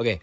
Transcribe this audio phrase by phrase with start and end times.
[0.00, 0.18] OK，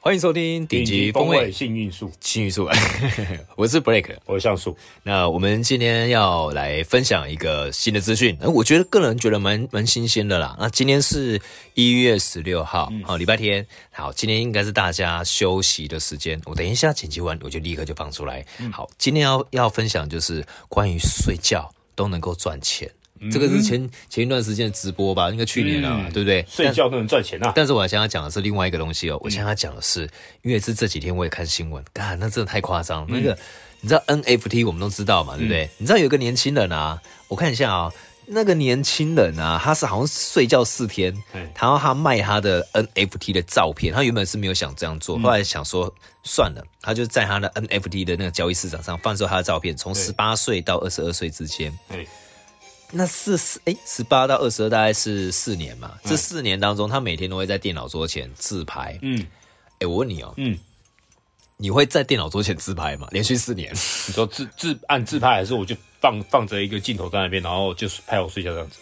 [0.00, 2.66] 欢迎收听顶级风味幸运树，幸运树，
[3.54, 4.74] 我是 Blake，我是橡树。
[5.02, 10.56] 那我们今天要来分享一个新的资讯，我觉得个人觉得蛮蛮新鲜的啦。
[10.58, 11.38] 那今天是
[11.74, 16.40] 一月十六号，好，礼拜天，好，今天应该是大家休息的时间。
[16.46, 18.42] 我等一下剪辑完，我就立刻就放出来。
[18.72, 22.90] 好，今天要要分享就是关于睡觉都能够赚钱。
[23.32, 26.44] 这个是前前一段时间的直播吧，应该去年了，嗯、对不对？
[26.48, 27.52] 睡觉都能赚钱啊！
[27.54, 29.18] 但是我现在讲的是另外一个东西哦。
[29.22, 30.02] 我现在讲的是，
[30.42, 33.06] 因为是这几天我也看新闻，干，那真的太夸张了。
[33.08, 33.38] 嗯、那个
[33.80, 35.64] 你知道 NFT 我们都知道嘛，对不对？
[35.64, 37.92] 嗯、你知道有一个年轻人啊，我看一下啊、哦，
[38.26, 43.94] 那个年轻人啊，他是好像睡觉四天，然后他卖他的 NFT 的照片。
[43.94, 45.90] 他原本是没有想这样做，后来想说
[46.24, 51.72] 算了，他就在他的 NFT 的那个交易市场上放售他的照片，从十八岁到二十二岁之间。
[52.90, 55.92] 那四十哎，十八到二十二大概是四年嘛？
[56.04, 58.98] 嗯、这四年当中，他每天都会在电脑桌前自拍。
[59.02, 59.26] 嗯，
[59.80, 60.58] 哎，我问你哦，嗯，
[61.56, 63.08] 你会在电脑桌前自拍吗？
[63.10, 63.72] 连续四年，
[64.06, 68.78] 你说自自按自拍，还是我就放放着一个镜头在那边，然后就是拍我睡觉这样子？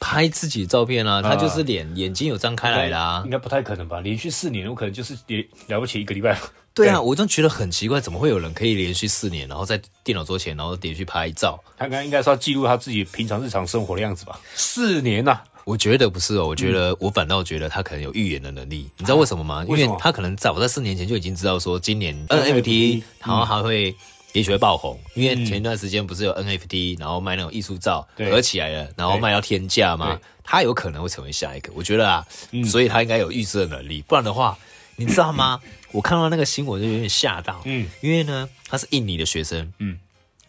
[0.00, 4.00] 拍自己照片啊，他就是脸、啊、眼睛有张开来的啊，应该不太可能吧？
[4.00, 6.38] 连续四年，我可能就是也了不起一个礼拜。
[6.74, 11.62] 对啊，我真觉得很奇怪，怎么会有人可以连续四年，然后在电脑桌前，然后连续拍照？
[11.78, 14.40] 他刚刚应该是要记录他自己平常日常生活的样子吧？
[14.56, 19.64] 四年呐、啊，我觉得不是哦，我觉得、嗯、我反倒觉得他可能有预言的能力，你知道为什么吗？
[19.68, 23.94] 因为他可能早在四年前就已经知道说今年 NFT 然后还会
[24.32, 30.18] 也许会爆红，嗯、因为前一段时间不是有 NFT，然后卖那种艺术照合起来了，然后卖到天价嘛？
[30.42, 34.58] 他有可能会成为下一个，我觉得啊，嗯、所以他应该有预知的能力，不然的话。
[34.96, 35.60] 你知道吗？
[35.92, 39.98] 我看到那个新闻就有点吓到，嗯，因为呢，他是印尼的学生，嗯，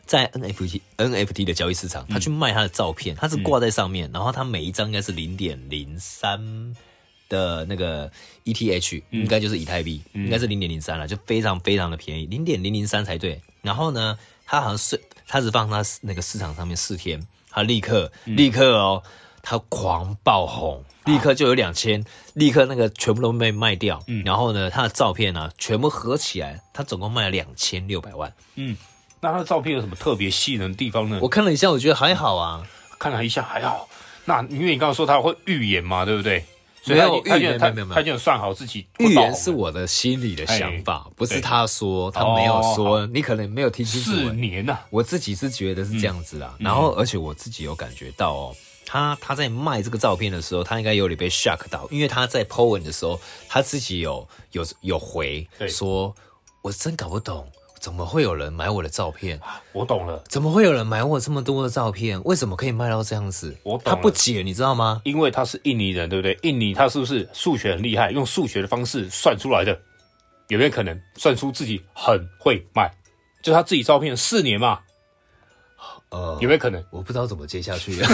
[0.05, 6.39] 在 NFT NFT 的交易市场，他去卖他的照片，他是挂在上面，然后他每一张应该是零点零三
[7.29, 8.11] 的那个
[8.43, 13.39] ETH，应该就是以太币，应该是零点零三了，就非常非常的便宜，零点零零三才对。
[13.61, 19.03] 然后呢，他好像是他只放他那个市场上面四天，他立刻立刻哦。
[19.47, 24.01] 他狂爆红，立刻就有两千，立刻那个全部都被卖掉。
[24.07, 28.33] 嗯，然后呢，他的照片呢、啊，全部合起来，他总共卖了两千六百万。
[28.55, 28.75] 嗯，
[29.21, 31.19] 那他的照片有什么特别吸引人的地方呢？
[31.21, 32.67] 我看了一下，我觉得还好啊，
[32.97, 33.87] 看了一下还好。
[34.25, 36.43] 那因为你刚刚说他会预言嘛，对不对？
[36.81, 44.11] 所以他预言，没有没有，他就算好自己预言是我的心里的想法，不是他说，他没有说，你可能没有听清楚。
[44.11, 46.55] 四年呐，我自己是觉得是这样子啦。
[46.59, 48.55] 然后，而且我自己有感觉到哦。
[48.85, 56.15] 他他在卖这个照片的时候，他应该有点被 shock 到，因为他在 po 文的时候，他自己有有有回说，
[56.61, 57.47] 我真搞不懂，
[57.79, 59.39] 怎么会有人买我的照片？
[59.73, 62.21] 我懂了，怎么会有人买我这么多的照片？
[62.23, 63.55] 为什么可以卖到这样子？
[63.63, 65.01] 我懂他不解，你知道吗？
[65.03, 66.37] 因为他是印尼人，对不对？
[66.43, 69.79] 印尼他是不是数学很厉害，用数学的方式算出来的？
[70.47, 72.91] 有没有可能算出自己很会卖？
[73.41, 74.79] 就他自己照片四年嘛。
[76.15, 76.81] 呃，有没有可能？
[76.91, 78.07] 我不知道怎么接下去了。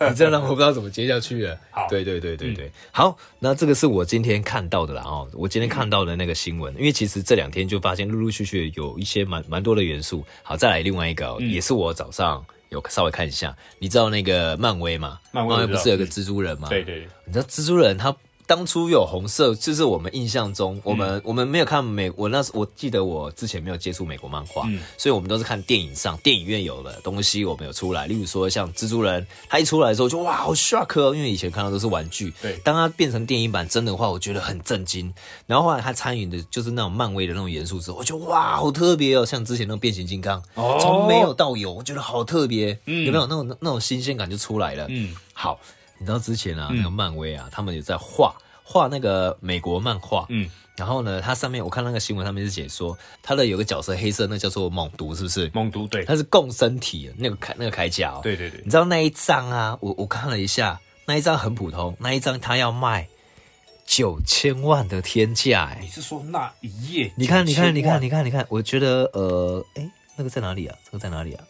[0.08, 1.58] 你这样让我不知道怎么接下去了。
[1.70, 10.24] 好，对对对对对，嗯、好，那这个是我今天看到的啦哦，我今天看到的那个新闻，嗯、因为其实这两天就发现陆陆续续有一些蛮蛮多的元素。
[10.42, 15.20] 好，再来另外一个，嗯、也是我早上有稍微看一下，你知道那个漫威吗？
[15.30, 16.68] 漫威不是有个蜘蛛人吗？
[16.70, 18.16] 对对对，你知道蜘蛛人他。
[18.46, 28.06] 当初有红色，就是我们印象中，我们、嗯、我们没有看美，我那时我记得我之前没有接触美国漫画，嗯、所以我们都是看电影上电影院有的东西，我们有出来。
[28.06, 35.12] 例如说像蜘蛛人，他一出来的时候就哇好 shock 哦，因为以前看到都是玩具，对，当他变成电影版真的话，我觉得很震惊。
[35.46, 44.86] 然后后来他参与的就是那种漫威的那种元素之后，我觉得哇好特别哦，像之前那种变形金刚，哦、从没有到有，我觉得好特别，嗯、有没有那种那种新鲜感就出来了？
[44.90, 45.58] 嗯，好。
[46.02, 55.48] 你知道之前啊，那个漫威啊，嗯、他们有在画画那个美国漫画，嗯，然后呢，它上面我看那个新闻上面是解说，它的有个角色黑色，那叫做猛毒，是不是？
[55.54, 58.60] 猛毒对，它是共生体，那个铠那个铠甲哦，对对对。
[58.64, 63.06] 你知道那一张啊，我我看了一下，那一张很普通，那一张它要卖
[63.86, 67.12] 九千万的天价，哎，你是说那一页？
[67.16, 70.76] 你看，你看，你看，你看，你看，我觉得呃，哎，那个在哪里啊？
[70.84, 71.44] 这个在哪里啊？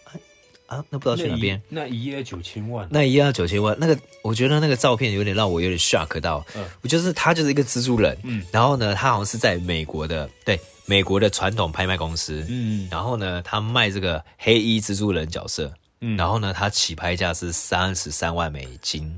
[0.73, 1.61] 啊，那不知道去哪边？
[1.69, 3.77] 那一夜九千万，那一页要九千万。
[3.79, 6.43] 那个，我觉得那个照片有点让我有点 shock 到。
[6.57, 15.71] 嗯，我就是他就是一个蜘蛛人，嗯，然后呢，他好像是在美国的，对，美国的传统拍卖公司，嗯，然后呢，他卖这个黑衣蜘蛛人角色，
[16.01, 19.15] 嗯，然后呢，他起拍价是三十三万美金，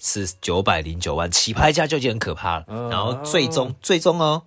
[0.00, 2.64] 是九百零九万，起拍价就已经很可怕了。
[2.66, 4.42] 嗯，然后最终，最终哦。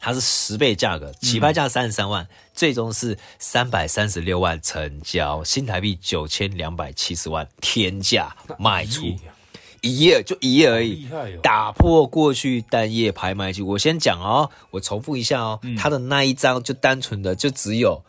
[0.00, 2.28] 它是十倍价格，起拍价三十三万，嗯、
[2.58, 9.06] 最终是三百三十六万成交，新台币九千两百七十万天价卖出，
[9.80, 11.24] 一页就一页而已，哦！
[11.40, 13.68] 打破过去单页拍卖记录。
[13.68, 18.02] 我先讲哦，我重复一下哦，嗯、他的那一张就单纯的就只有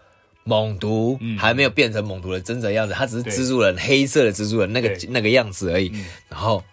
[0.46, 6.64] 猛毒、嗯、还没有变成猛毒的真正样子，他只是蜘蛛人黑色的蜘蛛人那个那个样子而已，嗯、然后。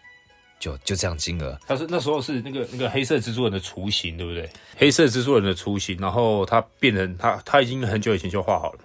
[0.59, 4.49] 就就这样金额，他是那时候是那个那个黑色蜘蛛人的雏形，对不对？
[4.77, 8.79] 黑色蜘蛛人的雏形，然后他变成他他已经很久以前就画好了，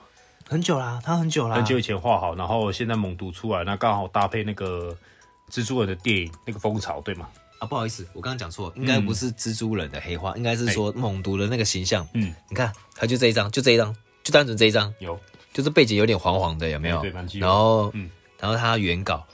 [0.47, 4.95] 很久啦，他很久啦，很久以前画好，然后现在猛读出来，那刚好搭配那个
[5.50, 7.29] 蜘蛛人的电影那个风潮，对吗？
[7.59, 12.06] 啊，不好意思，我刚刚讲错，应该不是蜘蛛人的黑化，嗯、应该是说猛毒的那个形象。
[12.13, 15.18] 嗯，你看，他就这一张，就这一张，就单纯这一张，有，
[15.53, 17.00] 就是背景有点黄黄的，有没有？
[17.01, 18.09] 对，蛮然后，嗯，
[18.39, 19.25] 然后他原稿。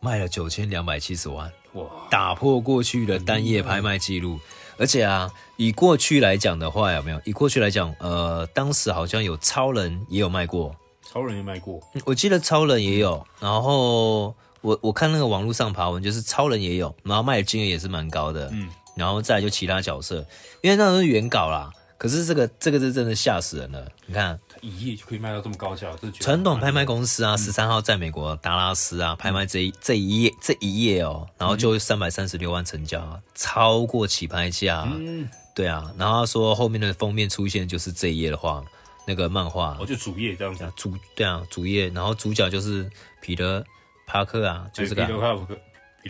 [0.00, 1.84] 卖了九千两百七十万，哇！
[2.10, 4.38] 打破过去的单页拍卖记录，
[4.76, 7.20] 而且啊，以过去来讲的话，有没有？
[7.24, 13.26] 以过去来讲，呃，当时好像有超人也有卖过，超人也卖过，我记得超人也有。
[13.40, 18.48] 然后我我看那个网络上爬文，就是超人也有，然后卖的金额也是蛮高的。
[18.52, 20.24] 嗯，然后再来就其他角色，
[20.62, 21.72] 因为那都是原稿啦。
[21.96, 24.38] 可是这个这个是真的吓死人了，你看。
[24.60, 25.88] 一页就可以卖到这么高价，
[26.20, 34.88] 传统拍卖公司啊，十三号在美国达拉斯啊，拍卖这一这一页这一页哦，然后就三百三十六万成交，超过起拍价。
[34.98, 38.64] 嗯，对啊，然后他说后面的封面出现就是这一页的话，
[39.06, 42.90] 那个漫画，哦，就主页这样子，主对啊，主页，然后主角就是
[43.20, 43.64] 彼得
[44.06, 45.06] 帕克啊，就是个。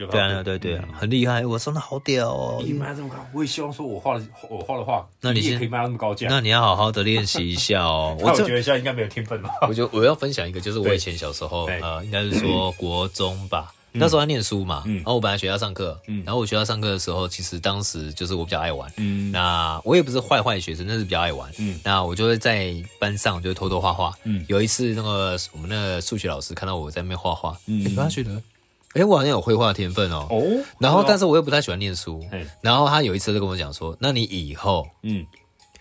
[0.07, 1.45] 对啊，对对啊，很厉害！
[1.45, 6.27] 我真的好屌哦，你卖这么高，我也希望说我画的我画的画，那你也可以卖到那么高价。
[6.31, 8.17] 那你要好好的练习一下哦。
[8.23, 9.51] 我觉得现在应该没有天分吧。
[9.69, 28.41] 我就我要分享一个，就是我以前小时候，呃，应该是说国中吧，那时候在念书嘛，然后我本来学校上课，然后我学校上课的时候，其实当时就是我比较爱玩，嗯，那我也不是坏坏学生，但是比较爱玩，嗯，那我就会在班上就偷偷画画，嗯，有一次那个我们那个数学老师看到我在那边画画，嗯，他觉得。
[28.99, 30.27] 哎，我好像有绘画天分哦。
[30.31, 30.43] 哦，
[30.79, 32.21] 然后，但是我又不太喜欢念书。
[32.61, 35.25] 然后他有一次就跟我讲说：“那你以后，嗯。”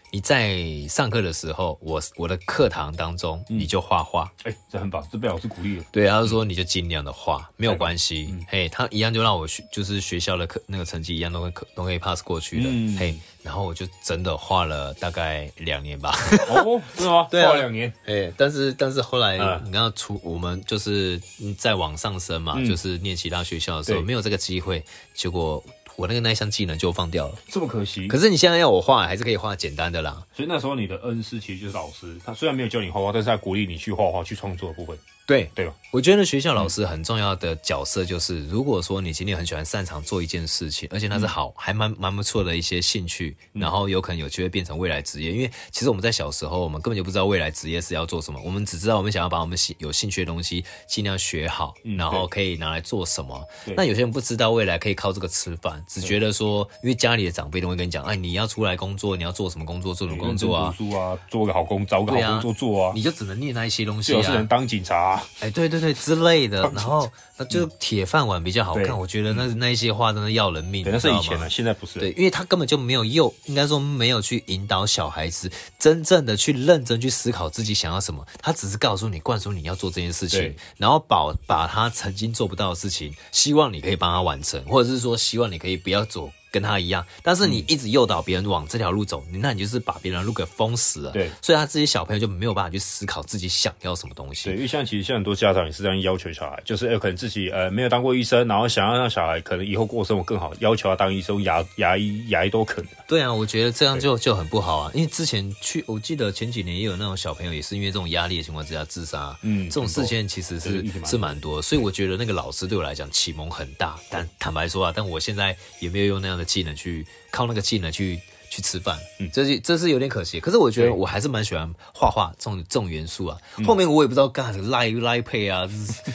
[0.10, 0.58] 你在
[0.88, 4.32] 上课的时候，我我的课堂当中，你就画画。
[4.44, 5.84] 哎、这很棒，这被老师鼓励了。
[5.92, 8.30] 对，他就说你就尽量的画，没有关系。
[8.32, 12.70] 嗯、嘿，他一样就让我学，就是学校的课那个成绩一样都会可都可以 pass 过去的。
[12.72, 16.18] 嗯、嘿，然后我就真的画了大概两年吧。
[16.50, 17.28] 哦，是吗？
[17.32, 17.94] 对啊，画两年。
[18.06, 21.22] 哎，但是但是后来你看出我们就是
[21.58, 24.84] 再往上升嘛，嗯、就是念其他学校的时候没有这个机会，
[25.14, 25.62] 结果。
[25.98, 28.08] 我那个那项技能就放掉了，这么可惜。
[28.08, 30.24] 可是你现在要我画，还是可以画简单的啦。
[30.32, 34.96] 所以那时候你的恩师其实就是老师，他虽然没有教你画画，但是他鼓励你去画画、去创作的部分。
[35.28, 35.74] 对对吧？
[35.92, 45.32] 我觉得学校老师很重要的角色就是，如果说你今天很喜欢擅长做一件事情，而且那是好还蛮蛮不错的一些兴趣，然后有可能有机会变成未来职业。
[45.32, 53.46] 因为其实我们在小时候，我们根本就不知道未来职业是要做什么，我们只知道我们想要把我们兴有兴趣的东西尽量学好，然后可以拿来做什么。
[53.76, 60.74] 那有些人不知道未来可以靠这个吃饭，只觉得说，因为家里的长辈都会跟你讲，哎，你要出来工作，你要做什么工作，做什么工作啊？
[60.78, 62.92] 读书啊，做个好工，找个好工作做啊。
[62.96, 64.18] 你就只能念那一些东西啊。
[64.18, 65.17] 就是能当警察。
[65.42, 65.94] 哎，对对对。
[65.98, 68.92] 之类的，然后那就铁饭碗比较好看。
[68.92, 70.86] 嗯、我觉得那那一些话真的要人命。
[70.90, 72.00] 那是以前了，现在不是。
[72.00, 78.26] 对，因为他根本就没有诱，应该说没有去引导小孩子真正的去认真去思考自己想要什么。
[78.42, 86.32] 他只是告诉你，灌输你要做这件事情，然后把把他曾经做不到的事情，希望你可以帮他完成，或者是说希望你可以不要做。
[86.60, 91.12] 跟他一样，但是你一直诱导别人往这条路走，你那你就是把别人的路给封死了。
[91.12, 94.46] 对，所以他自己小朋友就没有办法去思考自己想要什么东西。
[94.46, 102.90] 对，因为像其实像很多家长也是这样要求小孩，就是有可能自己呃没有当过医生，然后想要让小孩可能以后过生活更好，要求他当医生、牙牙医、牙医都可能。
[103.08, 104.92] 对啊，我觉得这样就就很不好啊。
[104.94, 109.38] 因为之前去，我记得前几年也有那种小朋友也是因为这种压力的情况之下自杀。
[109.42, 113.98] 嗯，这种事件其实是是蛮多，所以我觉得那个老师对我来讲启蒙很大。
[114.10, 117.06] 但坦白说啊，但我现在也没有用那样的技能去。
[117.38, 118.20] 靠那个技能去
[118.58, 120.40] 去吃饭，嗯，这是这是有点可惜。
[120.40, 123.38] 可是我觉得我还是蛮喜欢画画这种这种元素啊。
[123.64, 125.68] 后面我也不知道干什么赖赖配啊，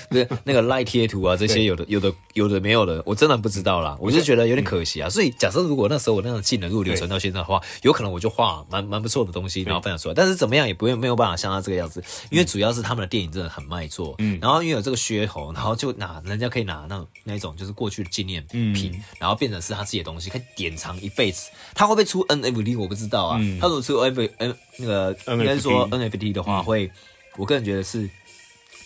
[0.08, 3.96] 不是 那个赖贴图啊，这些有的有的有的没有的，我真的不知道啦。
[4.00, 5.08] 我就觉得有点可惜啊。
[5.08, 10.14] 所以假设如果那时候我那种技能如果流传到现在的话，有可能我就画蛮蛮不错的东西，然后分享出来。
[10.14, 21.50] 但是怎么样也不会没有办法像他这个样子，因为主要是他们的电影真的很卖座，嗯，然后因为有这个噱头，然后就拿人家可以拿那那种就是过去的纪念品，然后变成是他自己的东西，可以典藏一辈子。
[21.75, 22.79] 他会不会出 NFT？
[22.79, 23.27] 我不知道。
[23.27, 26.91] 啊，嗯、他如果出 N N 那个应该是说 NFT 的话，嗯、会
[27.37, 28.09] 我个人觉得是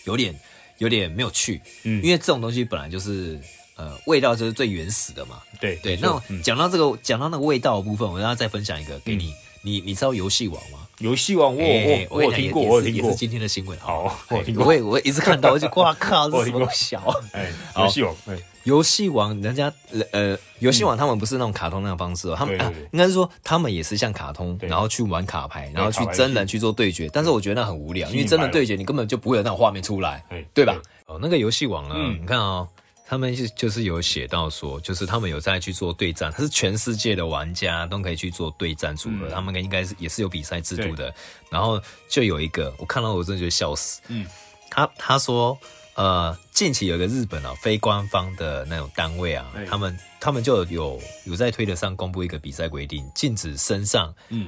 [0.05, 0.37] 有点
[0.77, 3.39] 有点没有趣，嗯，因为这种东西本来就是
[3.75, 5.97] 呃味道就是最原始的嘛，对对。
[5.97, 10.79] 那讲到这个讲到那个味道的部分，我让他再分享一个给你，你你知道游戏王吗？
[10.99, 13.77] 游戏王我我我有听过，我有听过，也是今天的新闻。
[13.79, 14.65] 好，我听过。
[14.65, 16.99] 我我一直看到，我就哇靠，这是什么小？
[17.33, 18.35] 哎，游戏王，哎，
[18.67, 19.73] 游戏王，人家
[20.11, 22.53] 呃，游戏王他们不是那种卡通那种方式哦，他们
[22.91, 27.09] 应该是说他们也是像卡通，然后去玩卡牌，然后去真人去做对决。
[27.13, 30.21] 但是我觉得那很无聊，因为真的对决你根本就不会有那种画面出来，
[30.53, 30.75] 对吧？
[31.05, 32.67] 哦，那个游戏王呢，你看哦。
[33.09, 41.13] 他们是就是有写到说，就是他们有在去做对战，他是全世界的玩家都可以去做对战组合，嗯、他们应该是也是有比赛制度的。
[41.49, 44.01] 然后就有一个，我看到我真的觉得笑死。
[44.09, 44.27] 嗯，
[44.69, 45.57] 他他说，
[45.97, 54.47] 呃，近期有个日本啊非官方的那种单位啊，对他们他们就有有在推特上公布一个比赛规定，禁止身上嗯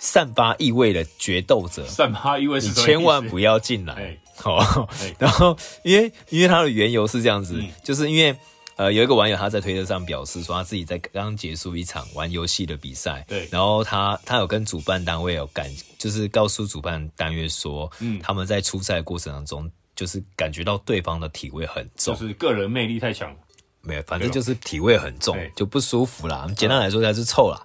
[0.00, 4.18] 散发异味的决斗者，散发异味，你千万不要进来。
[4.36, 4.88] 好，
[5.18, 8.36] 然后因为因为他的缘由是这样子，嗯、就是因为
[8.74, 23.34] 呃有一个网友他在推特上表示说他自己在刚结束一场玩游戏的比赛，对，然后他他有跟主办单位有感，就是告诉主办单位说，嗯，他们在出赛过程当中就是感觉到对方的体味很重，就是个人魅力太强，
[23.82, 26.46] 没有，反正就是体味很重，就不舒服啦。
[26.56, 27.60] 简单来说，他是臭啦。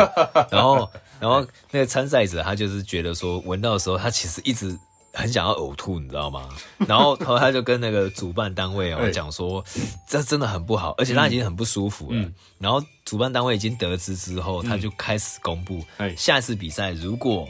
[0.52, 1.40] 然后然后
[1.70, 4.78] 那个参赛者他就是觉得说闻到的时候，他其实一直。
[5.14, 6.48] 很想要呕吐，你知道吗？
[6.86, 9.64] 然后，然后他就跟那个主办单位哦讲说，
[10.06, 12.30] 这真的很不好，而且他已经很不舒服了。
[12.58, 15.82] 然后主办单位已经得知之后，他就开始公布，
[16.16, 17.48] 下一次比赛如果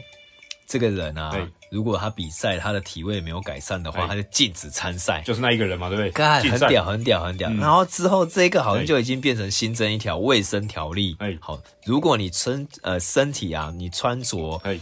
[0.69, 1.35] 这个人啊，
[1.71, 5.23] 如果他比赛他的体位没有改善的话，他就禁止参赛。
[5.25, 6.11] 就是那一个人嘛，对不对？
[6.11, 7.49] 干，很屌，很屌，很屌。
[7.53, 11.15] 然后之后这个好像就已经变成新增一条卫生条例。
[11.17, 14.79] 哎，好，如果你身呃身体啊，你穿着哎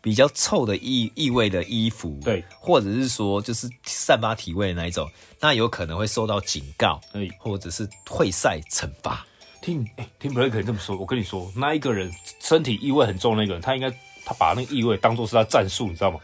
[0.00, 5.06] 比较臭的异异味的衣服，对，或者是说就是散发体味的那一种，
[5.38, 9.26] 那有可能会受到警告，哎，或者是退赛惩罚。
[9.60, 10.96] 听，哎、欸，听不可以这么说。
[10.96, 13.92] 我跟你说，那一个人身体异味很重，那个人他应该
[14.26, 16.18] 他把那个异味当做是他战术，你知道吗？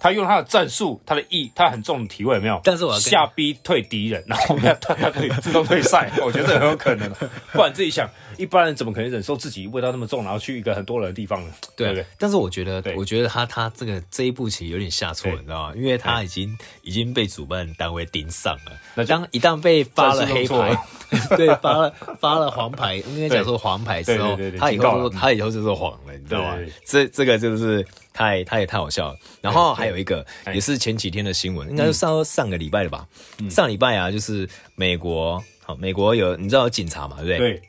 [0.00, 2.60] 他用他的战术，他的意，他很重的体位有没有？
[2.62, 7.12] 但是我要下逼退敌人，然后他他他可以自动退赛，我觉得这很有可能。
[7.52, 8.08] 不然自己想。
[8.38, 11.52] 一般人怎么可能忍受自己味道那么重，然后去一个很多人的地方呢？
[11.76, 12.04] 对？
[12.16, 15.74] 但是我觉得，我觉得他他这个这一步棋有点下错了，你知道吗？
[15.76, 18.72] 因为他已经已经被主办单位盯上了。
[18.94, 20.76] 那当一旦被发了黑牌，
[21.36, 26.56] 对，发了发了黄牌，应该讲说黄牌之后，他以后他以后就是黄了，你知道吗？
[26.86, 29.18] 这这个就是太他也太好笑了。
[29.40, 33.06] 然后还有一个也是前几天的新闻，应该是上上个礼拜的吧？
[33.50, 37.16] 上礼拜啊，就是美国，好，美国有你知道有警察嘛？
[37.22, 37.38] 对不对？
[37.38, 37.62] 对。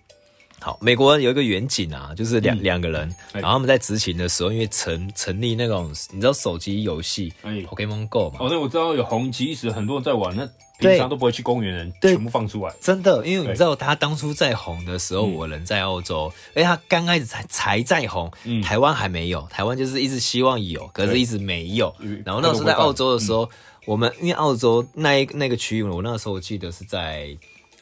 [0.62, 8.38] 好，美国有一个远景啊，就是两两、嗯、个人，然后他们在执勤的时候，因为成成立那种你知道手机游戏，Pokemon Go 嘛？
[8.42, 10.48] 哦，对，我知道有红极一时，很多人在玩，那
[10.80, 12.14] 平常都不会去公园的人，对。
[12.14, 12.74] 全部放出来。
[12.82, 21.94] 真的，因为你知道他当初在红的时候，我人在澳洲，哎、嗯，他刚开始才才在红，嗯、台湾还没有，台湾就是一直希望有，可是一直没有。
[22.26, 23.50] 然后那时候在澳洲的时候，嗯、
[23.86, 27.30] 我们因为澳洲那一那个区域，我那个时候我记得是在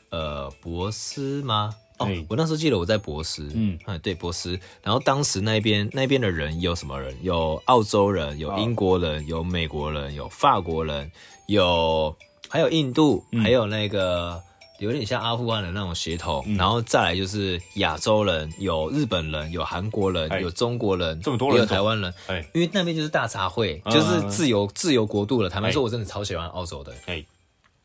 [0.09, 1.73] 呃博斯吗？
[1.97, 4.59] 哦，我那时候记得我在博斯，嗯，对，博斯。
[4.83, 7.15] 然后当时那边那边的人有什么人？
[7.23, 11.11] 有澳洲人，有英国人，有美国人，有法国人，
[11.47, 12.15] 有
[12.49, 14.39] 还有印度，还有那个
[14.79, 16.45] 有点像阿富汗的那种血统。
[16.55, 22.13] 然后再来就是亚洲人，有日本人，有韩国人，有中国人，这么多人，有台湾人。
[22.53, 25.49] 因为那边就是大杂烩，就是自由自由国度了。
[25.49, 26.93] 坦白说，我真的超喜欢澳洲的。
[27.07, 27.25] 哎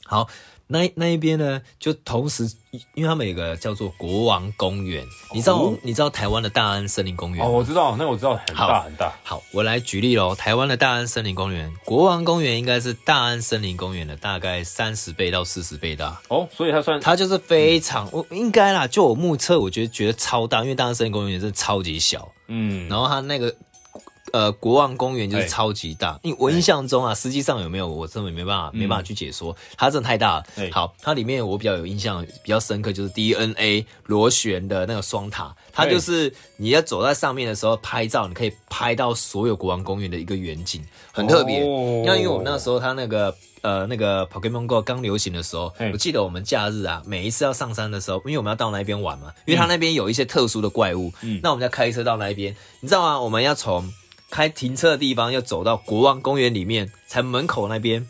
[0.05, 0.29] 好。
[0.67, 2.51] 那那一边呢，就同时，
[2.95, 5.05] 因为他们有个叫做国王公园，
[5.35, 5.57] 你知道？
[5.57, 7.45] 哦、你知道台湾的大安森林公园？
[7.45, 9.13] 哦，我知道，那我知道，很大很大。
[9.23, 10.35] 好，我来举例喽。
[10.35, 16.21] 台湾的大安森林公园，国王公园应该是大安森林公园的大概三十倍到四十倍大。
[16.29, 22.33] 哦，所以它算它就是非常，我、嗯、应该啦，就我目测，我觉得觉得超大，因为大安森林公园真的超级小。
[22.47, 23.55] 嗯，然后它那个。
[24.33, 30.45] 呃，国王公园就是超级大，因为我印象中啊，实际上有没有，我真的没办法，没办法去解说，它真的太大了。
[30.73, 41.61] 好，它里面我比较有印象，比较深刻就是 DNA 螺旋的那个双塔，它就是你要走在上面的时候拍照，你可以拍到所有国王公园的一个远景，很特别。
[42.07, 53.21] 那因为我们那时候它那个呃那个 Pokemon Go 刚流行的时候，我记得我们假日啊，每一次要上山的时候，因为我们要到那边玩嘛，因为它那边有一些特殊的怪物，嗯那我们要开车到那边，你知道吗？
[53.21, 53.93] 我们要从
[54.33, 58.09] 开停车的地方要走到国王公园里面，才门口那边，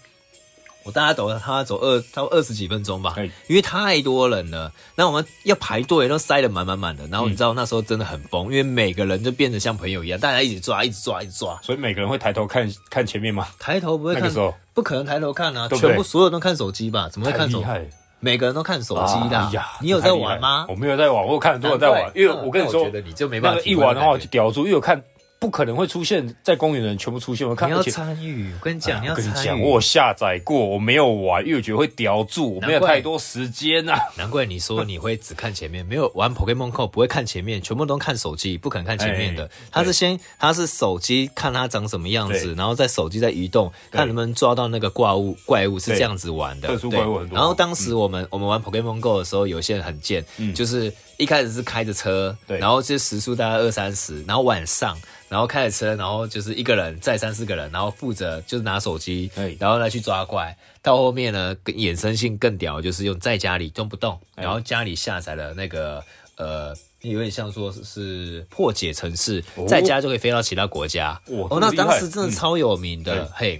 [0.85, 3.17] 我大概走了，他要走二，差不多二十几分钟吧，
[3.49, 7.05] 因为太多人了，那我们要排队，都塞得满满满的。
[7.09, 11.59] 然后你知道那时候真的很疯，因为每个人就变得像朋友一样，大家一直抓，一直抓，一直抓。
[11.61, 13.49] 所以每个人会抬头看看前面吗？
[13.59, 14.33] 抬头不会看，
[14.73, 17.09] 不可能抬头看啊，全部所有人都看手机吧？
[17.11, 17.67] 怎么会看手机？
[18.21, 19.37] 每个人都看手机的。
[19.37, 20.67] 哎，你有在玩吗？
[20.69, 22.13] 我没有在玩，我看很多人在玩。
[22.15, 25.03] 因为我跟你说，我觉得你就没办法一玩的话我就叼住，因为我看。
[25.43, 27.45] 不可能会出现在公园的人全部出现。
[27.49, 29.29] 我看你要参与，我跟你讲，你要参与。
[29.29, 33.99] 我跟你讲，我下载过，我没有玩，因为我觉得会叼住，我没有太多时间啊。
[34.17, 39.51] 难怪你说你会只看前面，没有玩 Pokemon Go 不会看前面，全部都看手机，不可能看前面的。
[39.73, 46.69] 他是先，他是手机看它长什么样子，然后在手机在移动，看能不能抓到那个怪物，怪物是这样子玩的。
[46.69, 47.37] 特殊怪物很多。
[47.37, 54.97] 然后当时我们我们玩 Pokemon Go 的时候，有些人很贱，就是一开始是开着车，然后这时速大概二三十，然后晚上。
[55.33, 60.55] 然后开着车，然后就是一个人载三四个人，然后负责就是拿手机，然后来去抓怪。
[60.83, 66.05] 到后面呢，衍生性更屌，就是用在家里动不动，然后家里下载了那个
[66.37, 71.19] 呃，有点像说是破解城市，在家就可以飞到其他国家。
[71.49, 73.59] 哦，那当时真的超有名的，嘿。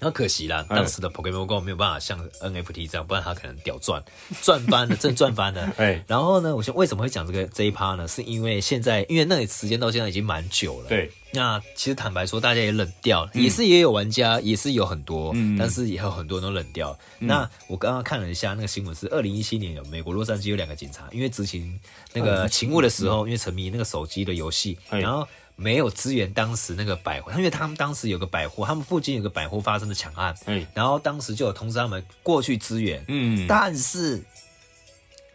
[0.00, 4.02] 那可惜啦，当时的 Pokemon Go 没有办法像 NFT 这样，不然它可能屌赚，
[4.42, 5.72] 赚翻了，正赚翻了。
[5.76, 8.08] 哎，然后呢，我想为什么会讲这个这一趴呢？
[8.08, 10.88] 是因为现在，因为那个时间到现在已经蛮久了。
[10.88, 16.98] 对，那其实坦白说，大家也冷掉了，也是也有玩家，也是有很多，但是也有很多人都冷掉。
[17.18, 21.78] 那我刚刚看了一下那个新闻，是二零一七年有美国洛杉矶有两个警察，因为执行
[22.14, 25.28] 那个勤务的时候，因为沉迷那个手机的游戏，然后。
[25.60, 34.22] 没有支援当时那个百货，因为他们当时有个百货，他们附近有个百货发生了抢案，嗯，然后当时就有通知他们过去支援，嗯，但是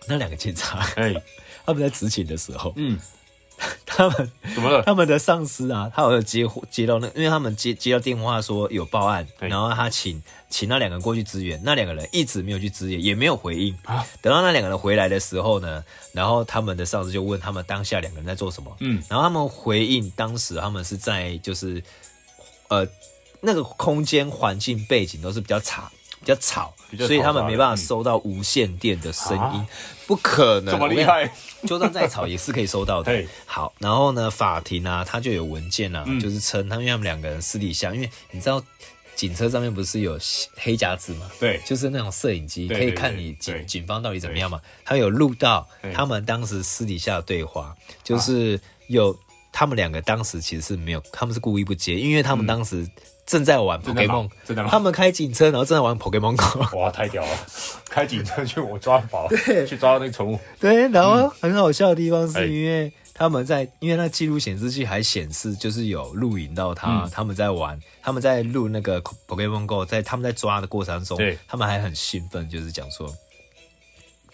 [0.07, 1.13] 那两个警察，哎，
[1.63, 2.99] 他们在执勤的时候，嗯。
[3.85, 4.83] 他们怎么了？
[4.83, 13.73] 他们的上司啊，他有接接到那，因为他们接接到电话说有报案，然后他请请那两个人过去支援，那两个人一直没有去支援，也没有回应。
[14.21, 21.81] 等到那两个人回来的时候呢，然后他们的上司就问他们当下两个人在做什么，嗯，然后他们回应当时他们是在就是
[22.67, 22.85] 呃
[23.39, 25.89] 那个空间环境背景都是比较差。
[26.25, 29.67] 比较吵，所以他们没办法收到无线电的声音，啊、
[30.07, 30.73] 不可能。
[30.73, 31.31] 这么厉害，
[31.67, 33.23] 就算再吵也是可以收到的。
[33.45, 38.59] 好，然后呢，法庭啊，他就有文件啊，嗯、就是称他们他们两个人私底下，因为你知道
[39.15, 40.17] 警车上面不是有
[40.55, 41.29] 黑匣子吗？
[41.39, 44.59] 对，就是那种摄影机可以看你警警方到底怎么样嘛。
[44.83, 49.15] 他有录到他们当时私底下的对话，就是有
[49.51, 52.89] 他们两个当时其实是没有，他们是故意不接，因为他们当时。
[53.25, 54.69] 嗯正在玩 Pokemon，真的吗？
[54.69, 56.59] 他们开警车，然后正在玩 Pokemon Go。
[56.77, 57.37] 哇，太屌了！
[57.89, 60.39] 开警车去我抓宝， 对，去抓到那个宠物。
[60.59, 73.11] 对，然后很好笑的地方是因为他们在，因为那记录显示器还显示就是有录影到他，他们在玩，他们在录那个 Pokemon Go，在他们在抓的过程中，对，他们还很兴奋，就是讲说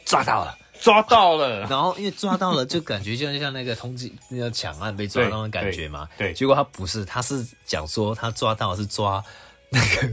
[0.03, 0.57] 抓到了。
[0.81, 6.09] 抓到了， 然后因为抓到了，就感觉就像那个通缉那个抢案被抓到的感觉嘛。
[6.17, 9.23] 对，结果他不是，他是讲说他抓到是抓
[9.69, 10.09] 那个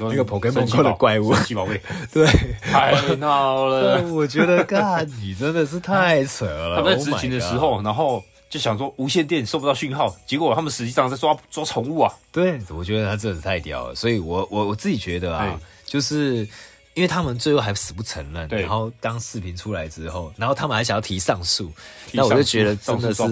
[0.00, 1.80] 那个 Pokemon Go 的怪物，神奇宝贝。
[2.10, 2.26] 对，
[2.62, 4.02] 太闹了。
[4.08, 6.76] 我觉得，干你真的是太扯了。
[6.78, 12.10] 他们在执勤的时候，然后就想说无线电收不到讯号，结果他们实际上在抓抓宠物啊。
[12.32, 13.94] 对，我觉得他真的是太屌了。
[13.94, 16.48] 所以我我我自己觉得啊，就是。
[16.96, 21.70] 因为他们最后还死不承认，然后当视频出来之后，然后他们还想要提上诉，
[22.10, 23.22] 那我就觉得真的是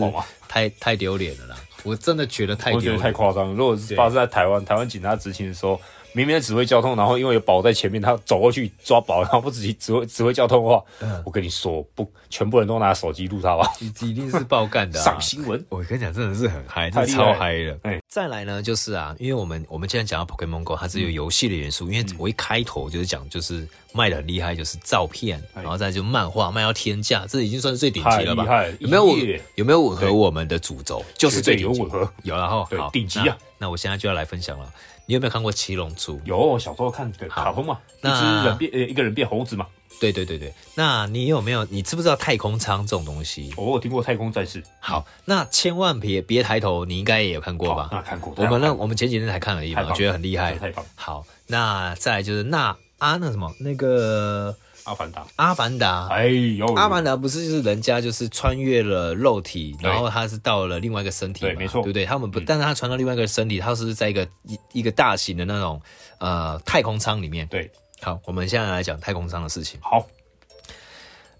[0.46, 1.56] 太太丢脸了啦！
[1.82, 3.52] 我真的觉得太丢脸，太夸张。
[3.54, 5.80] 如果是发生在台湾，台湾警察执勤的时候。
[6.14, 15.62] 明明指挥交通，然后因为有宝在前面，他走过去抓宝，然后不指指挥指挥交通的话，嗯、我跟你说，不，全部人都拿手机录他吧，一定是爆干的、啊，上新闻。
[15.68, 17.76] 我跟你讲，真的是很嗨，他超嗨了。
[17.82, 28.64] 哎，再来呢，就是啊，因为我们我们既然讲到 Pokemon Go，它是有游戏的元素，嗯、因为我一开头就是讲，就是卖的很厉害，就是照片，然后再就漫画卖到天价，这已经算是最顶级了吧？
[28.78, 29.40] 有没有吻？
[29.56, 31.04] 有没有吻合我们的主轴？
[31.18, 33.70] 就是最顶级，有吻合，有然后好顶级啊那！
[33.70, 34.72] 我现在就要来分享了。
[35.06, 36.18] 你有没有看过《七龙珠》？
[36.24, 39.66] 有，我小时候看卡通嘛，一只人变呃一个人变猴子嘛。
[40.00, 41.64] 对对对对，那你有没有？
[41.66, 43.52] 你知不知道太空舱这种东西？
[43.56, 44.62] 我有听过太空战士。
[44.80, 47.88] 好，那千万别别抬头，你应该也有看过吧？
[47.92, 48.34] 那看过。
[48.36, 50.54] 我们那我们前几天才看而已嘛，我觉得很厉害。
[50.56, 50.84] 太棒。
[50.94, 54.56] 好，那再来就是那啊那什么那个。
[54.84, 62.04] 阿凡达，阿凡达，哎呦，阿凡达不是就是人家就是穿越了肉体，然后他是到了另外一个身体，对，没错，对不对？
[62.04, 65.80] 他们不，但是他传到另外一个身体，他是在一个一一个大型的那种
[66.18, 67.46] 呃太空舱里面。
[67.48, 67.70] 对，
[68.02, 69.80] 好，我们现在来讲太空舱的事情。
[69.82, 70.06] 好，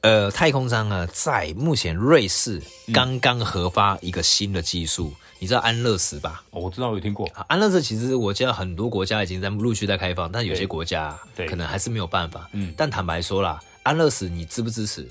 [0.00, 5.12] 呃，太空舱呢，在目前瑞士刚刚核发一个新的技术。
[5.44, 6.42] 你知道安乐死吧？
[6.52, 7.28] 哦，我知道，我有听过。
[7.48, 11.14] 安乐死其实我知道很多国家已经在陆续在开放，但有些国家
[11.46, 12.48] 可能还是没有办法。
[12.52, 15.06] 嗯，但坦白说啦，安乐死你支不支持？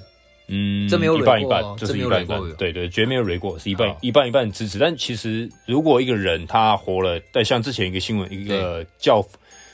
[0.48, 2.42] 嗯，这没有一半一半，就是一半一半。
[2.58, 4.80] 对对，绝没有雷过，是一半一半一半支持。
[4.80, 9.24] 但其实如果一个人他活了，但像之前一个新闻，一个教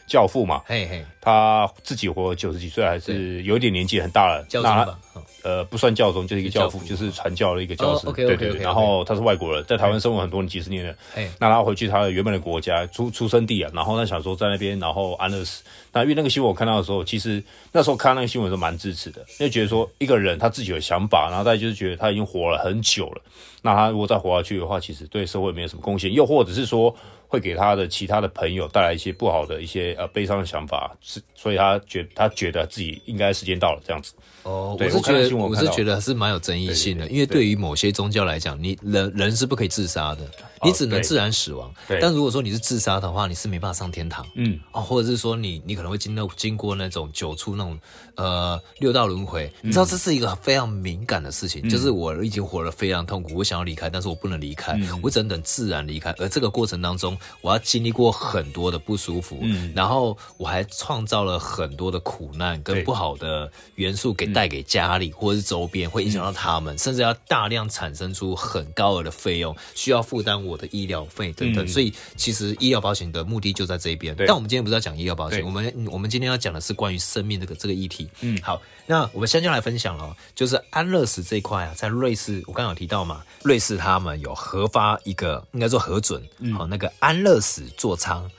[0.10, 4.44] 教父嘛，嘿嘿，他自己活了九十几岁，还是有一点年纪，很大了。
[4.50, 5.00] 教宗吧，
[5.44, 8.12] 呃，不算教宗，就是一个教父，就是传教的一个教师。
[8.12, 8.62] 对对对。
[8.62, 10.94] 然后他是外国人，在台湾生活很多年，几十年了。
[11.40, 15.64] 那他回去他的原本的国家出出生地啊，然后他想说在那边，然后安乐死。
[15.94, 17.42] 那因为那个新闻我看到的时候，其实
[17.72, 23.22] 那时候看那个新闻是蛮支持的，因为觉得说一个人他自己有想法，然后大家就是觉得他已经活了很久了，
[23.62, 26.96] 那他如果再活下去的话，其实对社会没有什么贡献，又或者是说。
[27.30, 34.16] 会给他的其他的朋友带来一些不好的一些呃悲伤的想法，是所以他觉他觉得自己应该时间到了这样子。
[34.50, 40.22] 哦，我是觉得我，是觉得是蛮有争议性的，因为对于某些宗教来讲，你人人是不可以自杀的。
[40.62, 44.28] 你只能自然死亡，但如果说你是自杀的话，你是没办法上天堂。
[44.36, 47.80] 嗯，哦，或者是说你你可能会经到经过那种九处那种
[48.16, 56.14] 呃六道轮回，你知道这是一个非常敏感的事情，就是我已经活得非常痛苦，我想要离开，但是我不能离开，我只能等自然离开。
[56.18, 70.42] 而这个过程当中，我要经历过很多的不舒服，嗯，然后我还创造了很多的苦难跟不好的元素给带给家里或者是周边，会影响到他们，甚至要大量产生出很高额的费用，需要负担。
[70.46, 74.16] 我的医疗费等等，所以其实医疗保险的目的就在这一边。
[74.18, 78.08] 但我们今天不是要讲医疗保险，我们我们今天要讲的是关于生命这个这个议题。
[78.22, 86.24] 嗯，好，那我们现在就来分享了，就是安乐死这一块啊，在瑞士，我刚刚有提到嘛，瑞士他们有核发一个应该说核准，
[86.58, 88.32] 好，那个安乐死座舱，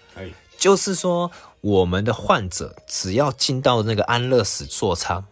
[0.57, 5.23] 就是说我们的患者只要进到那个安乐死座舱。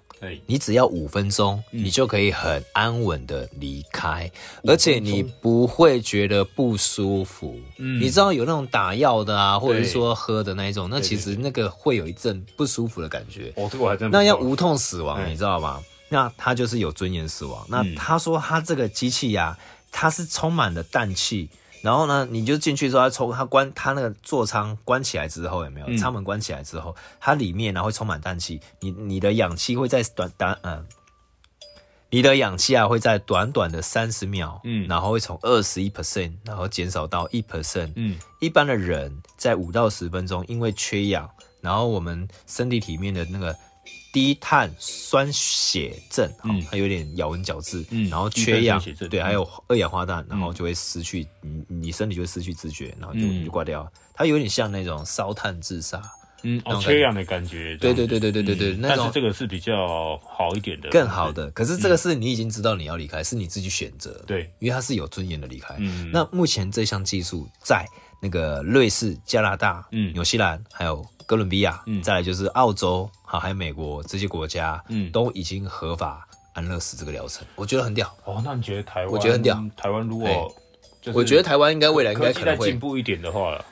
[0.47, 4.31] 你只要五分钟，你就可以很安稳的离开，
[4.65, 7.59] 而且你不会觉得不舒服。
[7.77, 13.53] 嗯，你知道有那种打药的啊，或者是说喝的那一种，那其实那个会有一阵不舒服的感觉。
[13.57, 15.83] 哦，这个我还真那要无痛死亡，你知道吗？
[16.09, 17.65] 那他就是有尊严死亡。
[17.69, 19.57] 那他说他这个机器呀，
[19.91, 21.49] 它是充满了氮气。
[21.83, 25.97] 然后呢，你就进去之后，他抽，他关，他那个座舱关起来之后，有没有？
[25.97, 30.85] 舱门关起来之后，它里面然后会充满氮气，你你的氧气会在短短嗯，
[32.11, 43.57] 你的氧气啊会在短短的三十秒，嗯，然后会从二十一 percent，然后减少到一 percent，嗯，一般的人在五到十分钟，因为缺氧，然后我们身体里面的那个。
[44.11, 53.91] 低碳酸血症，嗯，它有点咬文嚼字，嗯，然后缺氧，对，还有二氧化碳，然后就会失去，你你身体就会失去知觉，然后就就挂掉。
[54.15, 56.03] 它有点像那种烧炭自杀，
[56.43, 61.51] 嗯，哦，缺氧的感觉，对对对对对对对，那种这个是比较好一点的，更好的。
[61.51, 65.75] 可是这个是你已经知道你要离开，是你自己选择，对，因为它是有尊严的离开。
[65.79, 67.87] 嗯，那目前这项技术在
[68.23, 71.07] 那个瑞士、加拿大、嗯，纽西兰还有。
[71.29, 78.11] 哥伦比亚，嗯，再来就是澳洲，好，还有美国这些国家，嗯，都已经合法安乐死这个疗程，我觉得很屌。
[78.25, 79.13] 哦，那你觉得台湾？
[79.13, 79.63] 我觉得很屌。
[79.77, 80.57] 台湾如果，
[81.13, 83.63] 我觉得台湾应该未来应该可能会进步一点的话。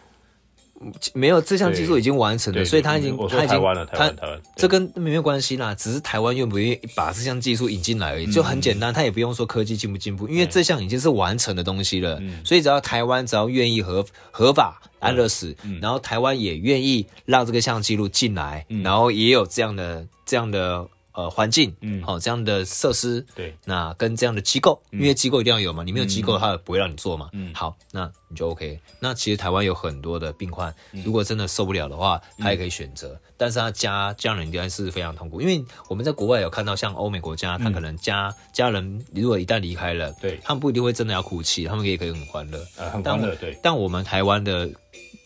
[1.15, 3.59] 没有这项技术已经完成了，所以他已经他已经
[3.93, 4.13] 他
[4.55, 20.87] 这跟没有关系啦，只是台湾愿不愿意把这项技术引进来而已，就很简单，他也不用说科技进不进步，因为这项已经是完成的东西了，所以只要台湾只要愿意合合法安乐死，然后台湾也愿意让这个项记录进来，然后也有这样的这样的。
[21.17, 28.79] 呃，环境，嗯，好，这样的设施，对，那跟这样的机构，因为机构一定要有嘛，你没有机构，他不会让你做嘛，嗯，好，那你就 OK。
[29.01, 30.75] 那其实台湾有很多的病患，
[31.05, 43.59] 如果真的受不了的话，他也可以选择，但是他家家人应该是非常痛苦，因为我们在国外有看到，像欧美国家，他可能家家人如果一旦离开了，对，他们不一定会真的要哭泣，他们也可以很欢乐，呃，很欢乐，对。
[43.63, 44.71] 但我们台湾的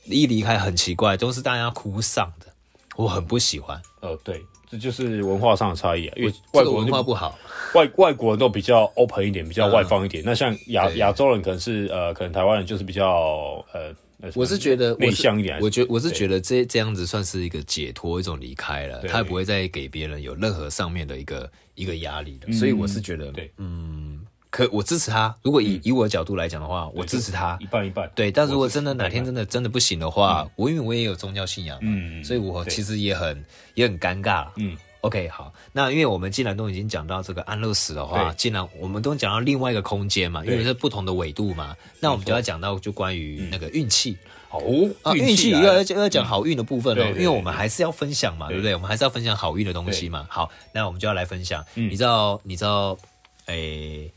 [0.04, 2.46] 一离开很奇怪，都是大家哭丧的，
[2.94, 4.40] 我很不喜欢，呃，对。
[4.70, 7.36] 这就是文化上的差异啊，因为外国文化不好，
[7.74, 10.22] 外外国人都比较 open 一点，比较外放一点。
[10.24, 13.92] 那像亚亚洲人可能是呃，可能台湾人就是比较呃，
[14.34, 15.58] 我是觉得内向一点。
[15.60, 22.52] 我觉我是觉得这这样子算是一个解脱，一种离开了，他也不会再给别人有任何上面的一个一个压力的。
[22.52, 24.20] 所以我是觉得，对，嗯。
[24.50, 25.34] 可我支持他。
[25.42, 27.56] 如果以以我的角度来讲的话，我支持他。
[27.60, 28.10] 一半一半。
[28.14, 34.48] 对，但如果真的哪天真的真的不行的话，我因为我也有宗教信仰，嗯，所以我其实也很也很尴尬。
[34.56, 44.18] 嗯，OK，好，那因为我们既然都已经讲到这个安乐死的话，既然我们都讲到另外一个空间嘛，因为是不同的纬度嘛，那我们就要讲到就关于那个运气。
[44.50, 48.56] 哦，运气要要要讲好运的部分哦，因为我们还是要分享嘛，对。
[48.56, 48.74] 不对？
[48.74, 50.26] 我们还是要分享好运的东西嘛。
[50.28, 51.64] 好，那我们就要来分享。
[51.74, 52.98] 你知道你知道
[53.46, 54.10] 诶？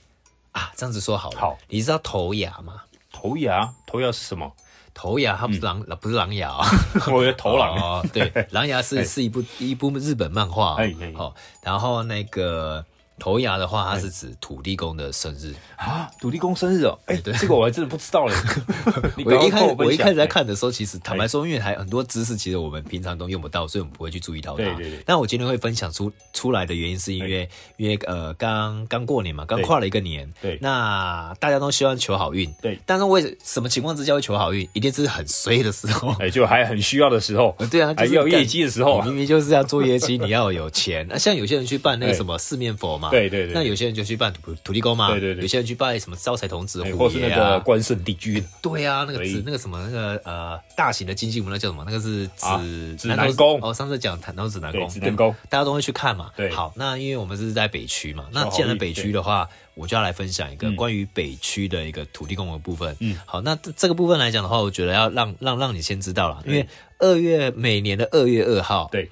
[0.53, 1.39] 啊，这样子说好了。
[1.39, 2.81] 好，你知道头牙吗？
[3.11, 4.51] 头牙，头牙是什么？
[4.93, 6.65] 头牙，它不是狼，不是狼牙啊。
[7.11, 8.03] 我以为头狼啊。
[8.13, 10.77] 对， 狼牙是是一部一部日本漫画。
[11.15, 12.85] 好，然后那个
[13.19, 15.53] 头牙的话，它是指土地公的生日。
[15.77, 18.33] 啊，土地公生日哦，哎，对，这个我还真的不知道嘞。
[19.25, 24.63] 我一开我一开始在看的时候，其实坦白说，因为还很多知识，其实我们平常都用不到，所以我们不会去注意到它。
[24.63, 25.03] 对对对。
[25.05, 32.79] 但我今天会分享出出来的原因，是因为因为呃，刚刚过年嘛，刚跨了一个年，对，那大家都希望求好运，对。
[32.85, 34.67] 但是为什么情况之下会求好运？
[34.73, 41.05] 一定是很衰的时候，哎，就还很需要的时候， 对啊，还有业绩的时候，明明就是要做业绩， 你要有钱。
[41.09, 51.83] 那像有些人去办那个什么四面佛嘛，对对对，那有些人就去办土土地公嘛，对对对，有些人去拜什么招财童子、或是那个关圣帝君，对啊，那个指那个什么那个呃大型的金鸡母那叫什么？
[51.85, 53.59] 那个是指指南宫。
[53.61, 55.33] 哦，上次讲谈到指南宫，指南宫。
[55.49, 56.31] 大家都会去看嘛。
[56.35, 62.95] 对，好，那因为我们是在北区嘛，那既然在北区的话，我就要来分享一个关于北区的一个土地公的部分。
[62.99, 66.67] 嗯，好，那这个部分来讲的话，我觉得要让让让你先知道了，因为
[66.99, 69.09] 二月每年的二月二号，对。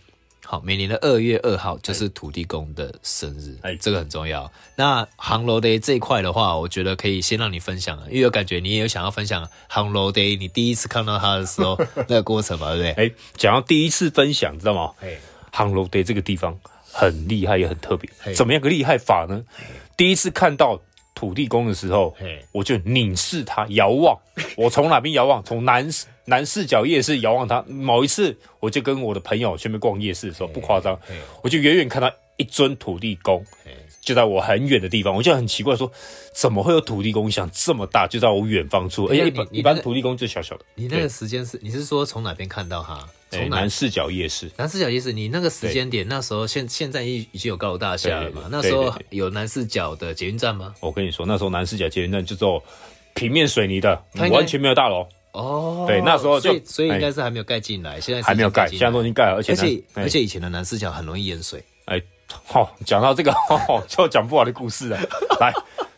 [0.52, 4.52] 好，每年的二月二号就是土地公的生日，哎，这个很重要。
[4.76, 12.92] 那烘炉地这一块的话，我觉得可以先让你分享，因为我感觉你也有想要分享烘炉地你第一次看到他的时候 那个过程嘛，对不对？
[12.92, 14.92] 哎，讲到第一次分享，知道吗？
[15.00, 15.16] 哎，
[15.54, 16.60] 烘炉地这个地方
[16.92, 18.12] 很厉害，也很特别。
[18.34, 19.42] 怎么样个厉害法呢？
[19.96, 20.78] 第一次看到
[21.16, 22.14] 土地公的时候，
[22.52, 24.20] 我就凝视他，遥望。
[24.58, 25.42] 我从哪边遥望？
[25.46, 25.90] 从南。
[26.26, 31.00] 南势角夜市遥望它，某一次我就跟我的朋友去那边逛夜市的时候，不夸张，
[31.42, 33.44] 我就远远看到一尊土地公，
[34.02, 35.92] 就在我很远的地方，我就很奇怪说，
[36.34, 40.66] 怎么会有土地公像这么大，就在我远方处，而且一般一般土地公就小小的。
[40.76, 43.08] 你那个时间是你是说从哪边看到哈？
[43.30, 44.52] 从南势角夜市。
[44.58, 48.50] 南势角夜市，你那个时间点那时候现现在已已经有高楼大厦了嘛？
[48.52, 50.76] 那时候有南势角的捷运站吗？
[50.82, 52.62] 我跟你说，那时候南势角捷运站就做
[53.14, 55.08] 平面水泥的，完全没有大楼。
[55.34, 61.63] 哦，对，那时候就所以应该是还没有盖进来，现在还没有盖，现在都已经盖了，而且而且而且以前的南四角很容易淹水。
[61.86, 62.02] 哎，
[62.46, 63.34] 好，讲到这个，
[63.88, 64.98] 就讲不完的故事了。
[65.39, 65.54] 来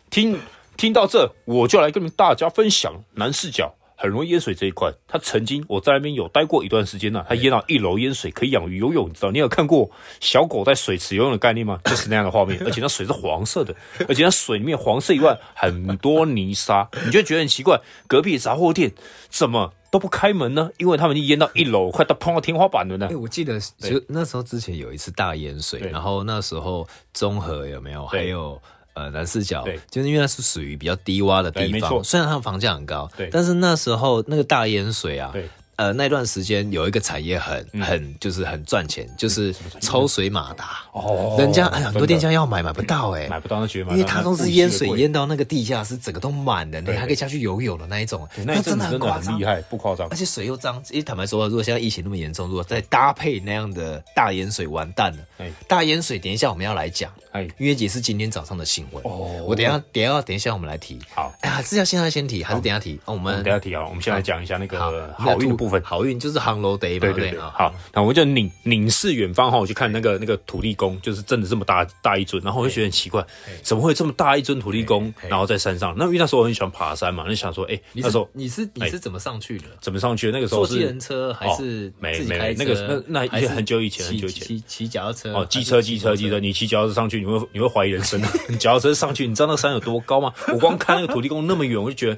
[0.09, 0.39] 听
[0.77, 3.73] 听到这，我就来跟大家分享南四角。
[4.03, 7.25] 很容易淹水这一块，他曾经我在那边有待过一段时间呢、啊。
[7.29, 9.31] 他淹到一楼淹水，可以养鱼游泳，你知道？
[9.31, 9.89] 你有看过
[10.19, 11.79] 小狗在水池游泳的概念吗？
[11.87, 13.73] 就是那样的画面， 而且那水是黄色的，
[14.09, 18.91] 而且那水里面黄色以外很多泥沙，你就觉得很奇怪，隔壁杂货店
[19.29, 20.69] 怎么都不开门呢？
[20.79, 23.07] 因为他们已经淹到一楼，快到碰到天花板了呢。
[23.09, 28.05] 哎，我记得就那时候之前有一次大淹水，然后那时候综合有没有？
[28.07, 28.61] 还有。
[28.93, 35.47] 呃，南四角，对，就是因为它是属于比较低洼的地方，虽然它的房价很高，对，但是那时候那个大淹水啊，对。
[35.75, 50.75] 呃，那段时间有一个产业很很就是很赚钱，就是抽水马达哦，人家哎很多店家要买买不到哎，买不到那绝，因为它都是淹水淹到那个地下室，整个都满的，你还可以下去游泳的那一种，那真的很夸张，厉害不夸张，而且水又脏。
[50.91, 55.47] 因为坦白说，如果现在疫情那么严重，如果再搭配那样的大淹水，完蛋了。
[55.67, 59.43] 大淹水，等一下我们要来讲，哎，因为也是今天早上的新闻哦。
[59.47, 62.99] 我等下等下等一下我们来提，好，哎呀，是要现在先提还是等下提？
[63.05, 64.79] 我们等下提啊，我们先来讲一下那个
[65.17, 65.53] 好运。
[65.63, 67.39] 部分好运就是烘炉地嘛，对对对。
[67.39, 73.23] 好，那我就凝凝视远方哈，我去看那个那个土地公，就是真的这么大大一尊，然后我就觉得很奇怪，
[73.61, 75.93] 怎么会这么大一尊土地公，然后在山上？
[75.97, 79.65] 那因为那时候我很喜欢爬山嘛，就想说，哎，那时候你是你是怎么上去的？
[79.79, 80.33] 怎么上去的？
[80.33, 88.27] 那个时候是坐计程车还是没没那个那那很久以前很久以前骑骑脚踏车哦，机车机车机车，你骑脚踏车上去，你会你会怀疑人生的。
[88.49, 90.33] 你脚踏车上去，你知道那个山有多高吗？
[90.49, 92.17] 我光看那个土地公那么远，我就觉得。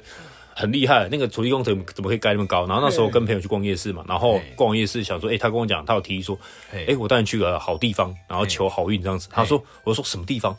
[0.58, 2.66] 很厉害，那个土地公怎么怎么可以盖那么高？
[2.66, 6.34] 然后那时候跟朋友去逛夜市嘛，然后逛夜市想说，哎、欸，他跟我讲，他有提议说，
[6.72, 9.28] 哎、欸，我带你去个好地方，然后求好运这样子。
[9.30, 10.56] 他说，我说什么地方？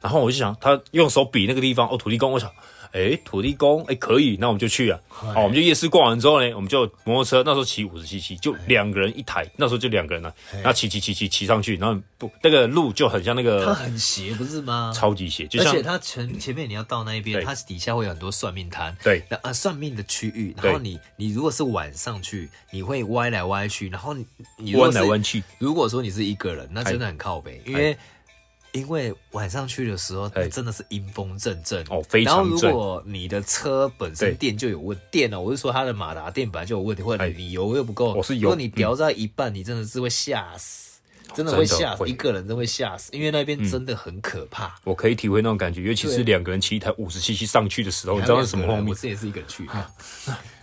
[0.00, 2.50] 然后我就想，他用手比那个地方，哦，土地公，我想。
[2.94, 4.98] 哎，土地公，哎，可以，那我们就去啊。
[5.08, 10.32] 好，我们就夜市逛完之后呢，我们就摩托车，那时候骑五十 cc，就两个人一台，那时候就两个人了。
[10.52, 14.92] 然后骑骑骑骑骑上去，然后不，那个路就很像那个，它很斜，不是吗？
[14.94, 20.54] 超级斜，就像而且它前前面你要到那一边，它底下会有很多算命摊，对，啊，算命的区域。
[20.62, 24.14] 然后你你如果是晚上去，你会歪来歪去，然后
[24.56, 25.42] 你弯来弯去。
[25.58, 27.96] 如果说你是一个人，那真的很靠北，因为。
[28.74, 32.34] 因为晚上去的时候，真的是阴风阵阵哦，非常。
[32.34, 38.14] 然后如果你的车本身电就有问电哦，我是说它的马达电本来就有问题，或者你油又不够。
[38.14, 38.42] 我是油。
[38.42, 40.98] 如果你调在一半，你真的是会吓死，
[41.32, 44.74] 真的会吓死，一个人真的会吓死，因为那边真的很可怕。
[44.82, 48.88] 我可以体会那种感觉，尤其是两个人骑一台五十 cc 上去的时候，你知道是什么画面？
[48.88, 49.68] 我之前是一个人去。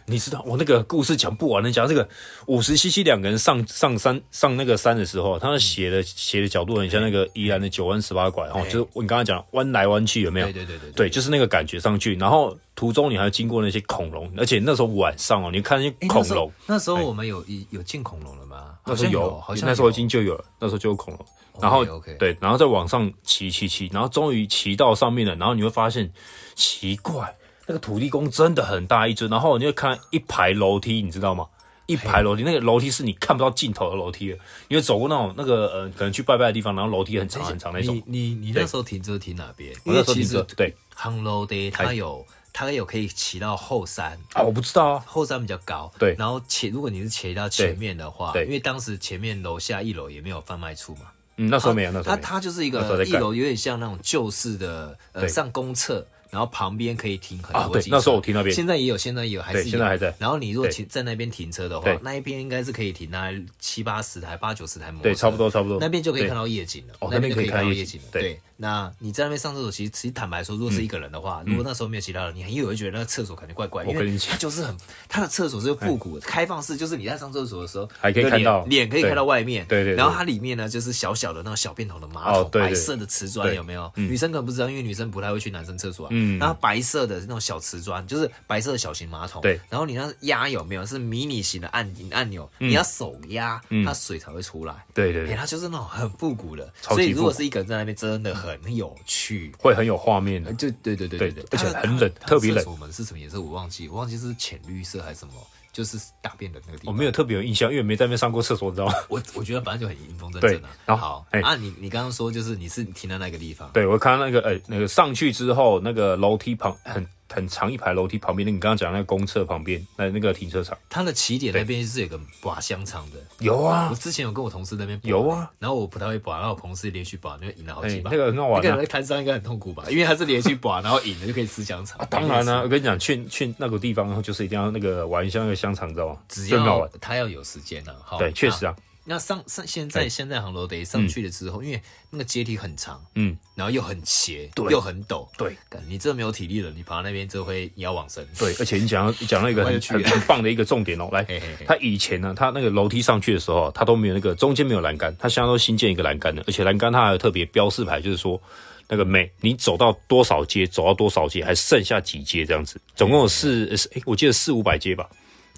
[0.06, 2.08] 你知道我那个故事讲不完的，讲这个
[2.48, 10.48] 五十 cc 两个人上上山上那个山的时候，他写的写的角度很像那个宜兰的九弯十八拐哦，就是你刚才讲弯来弯去有没有？
[10.48, 18.76] 对对对对，对，就是那个感觉上去，然后途中你还要经过那些恐龙，而且那时候晚上哦，你看那些恐龙，那时候我们有有进恐龙了吗？
[18.86, 21.26] 那时候有，好像那时候已经就有了，那时候就有恐龙。
[21.60, 22.18] 然后 okay.
[22.18, 25.36] 对，然后再往上骑骑骑，然后终于骑到上面了。
[25.36, 26.10] 然后你会发现
[26.56, 27.36] 奇怪，
[27.72, 29.32] 那个土地公真的很大一尊。
[29.32, 31.48] 然后你会看一排楼梯，你知道吗？
[31.86, 34.38] 一排楼梯，那个楼梯是你看不到尽头的楼梯了。
[34.68, 37.96] 你会走过那种那个呃，可能去拜拜的地方，然后楼梯很长很长那种。
[37.96, 39.74] 你你你那时候停车停哪边？
[39.86, 40.76] 我那时候停车对。
[40.96, 45.92] 夯楼的它有它有可以骑到后山啊，我不知道啊，后山比较高。
[45.98, 51.08] 对，然后前如果你是骑到前面的话，对，因为当时前面楼下一楼也没有贩卖处嘛。
[51.38, 56.06] 嗯，那时候没有，那时候它它就是一个一楼，有点像那种旧式的呃上公厕。
[56.32, 60.16] 然后旁边可以停很多机车，那时候我停那边，现在也有，现在也有，还是现在还在。
[60.18, 65.78] 然后你如果停在那边停车的话，那一边应该是可以停那七八十台、八九十台摩托车，对，差不多差不多。
[65.80, 68.08] 那边就可以看到夜景了，那边可以看到夜景了。
[68.14, 74.74] 对，那你在那边上厕所，其实其实坦白说，如果是一个人的话，如果那时候没有其他人，你很有会觉得那个厕所肯定怪怪，因为它就是很，
[75.10, 79.96] 它的厕所是复古的开放式，就是你在上厕所的时候还可以看到脸，可以看到外面，对对。
[79.96, 83.92] 然后它里面呢，就是小小的那种小便桶的马桶，白色的瓷砖有没有？
[83.96, 86.10] 女生可能不知道，因为女生不太会去男生厕所啊。
[86.14, 86.40] 嗯。
[86.40, 87.02] 然后白色。
[87.02, 89.42] 的那种小瓷砖，就是白色的小型马桶。
[89.42, 92.48] 对，然后你那压有没有是迷你型的按按钮？
[92.60, 94.76] 你要手压，它水才会出来。
[94.94, 96.72] 对对，它就是那种很复古的。
[96.82, 100.54] 所以如果是一个人在那边，真的很有趣，会很有画面的。
[100.54, 102.64] 就对对对对对，而且很冷，特别冷。
[102.66, 103.42] 我们是什么颜色？
[103.42, 105.34] 我忘记，我忘记是浅绿色还是什么。
[105.74, 108.94] 就是大便的那个地方，我没有特别有印象，因为没在那边上过厕所，你知道吗？
[109.08, 110.68] 我我觉得反正就很阴风阵阵的。
[110.86, 129.84] 然后好，啊，你你刚刚说就是你是停在那个地方，对我看到那个呃那个上去之后，那个楼梯旁很很长一排楼梯旁边，那你刚刚讲那个公厕旁边那那个停车场，它的起点那边是有个拔香肠的，有啊，我之前有跟我同事那边有啊，然后我不太会拔，然后我同事连续拔，那个赢了好几把，那个很好玩，那个摊商应该很痛苦吧？
[129.90, 132.00] 因为他是连续拔， 然后赢了就可以吃香肠。
[132.10, 136.18] 当然了，我跟你讲，去去那个地方，然后就是一定要那个玩一下那个香肠，知道吗？
[136.28, 138.76] 只要他要有时间呢，对，确实啊。
[139.12, 145.54] 那上上现在现在航楼得上去了之后，因为那个阶梯很长，嗯，然后又很斜，对，又很陡，对，
[145.86, 148.26] 你这没有体力了，你爬到那边就会腰往生。
[148.40, 151.28] 对，而且你讲你讲到一个很很 很棒的一个重点哦，来，
[151.68, 158.42] 他以前呢，他那个楼梯上去的时候，他都没有那个中间没有栏杆，他现在都新建一个栏杆的，而且栏杆它还有特别标示牌，就是说
[158.88, 165.10] 那个每你走到多少阶，走到多少阶，还剩下几阶这样子，总共有四，哎，我记得四五百阶吧。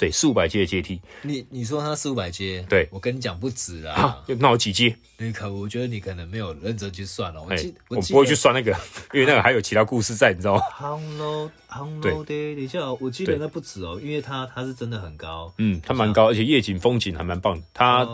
[0.03, 0.99] 对，四五百阶的阶梯。
[1.21, 2.65] 你你说它四五百阶？
[2.67, 4.21] 对，我跟你讲不止啊。
[4.37, 4.93] 那有几阶？
[5.17, 7.41] 你可我觉得你可能没有认真去算了。
[7.41, 8.71] 我记，我不会去算那个，
[9.13, 10.61] 因为那个还有其他故事在，你知道吗？
[10.73, 15.53] 航楼航楼的，等一下，我记得那不止哦，因为它它是真的很高。
[15.57, 17.65] 嗯，它蛮高，而且夜景风景还蛮棒的。
[17.73, 18.05] 它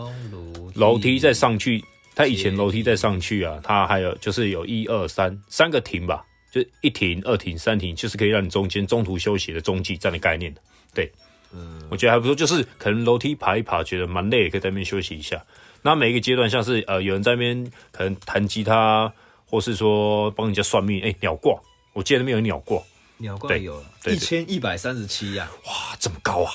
[0.74, 10.60] 楼梯再上去，它以前楼梯再上去啊，它还有就是有一二三三个亭吧，就一亭、二亭、三亭，就是可以让你中间中途休息的中继站的概念的。
[10.94, 11.10] 对。
[11.52, 15.44] 嗯，我觉得还不错，就是可能楼梯爬一爬，觉得蛮累，可以在那边休息一下。
[15.82, 19.12] 那每一个阶段，像是呃，有人在那边可能弹吉他，
[19.46, 21.58] 或是说帮人家算命，哎、欸，鸟卦，
[21.92, 22.82] 我记得那边有鸟卦，
[23.16, 26.52] 鸟卦有一千一百三十七呀，哇，这么高啊！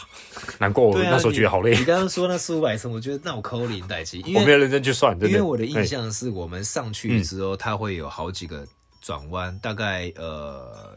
[0.60, 1.76] 难怪我那时候觉得好累。
[1.76, 8.66] 你刚刚说那四五百层，我觉得那我扣零代机，我没有认真去算，因为我的印象是我们上去的时候，它会有好几个
[9.02, 10.96] 转弯，大概呃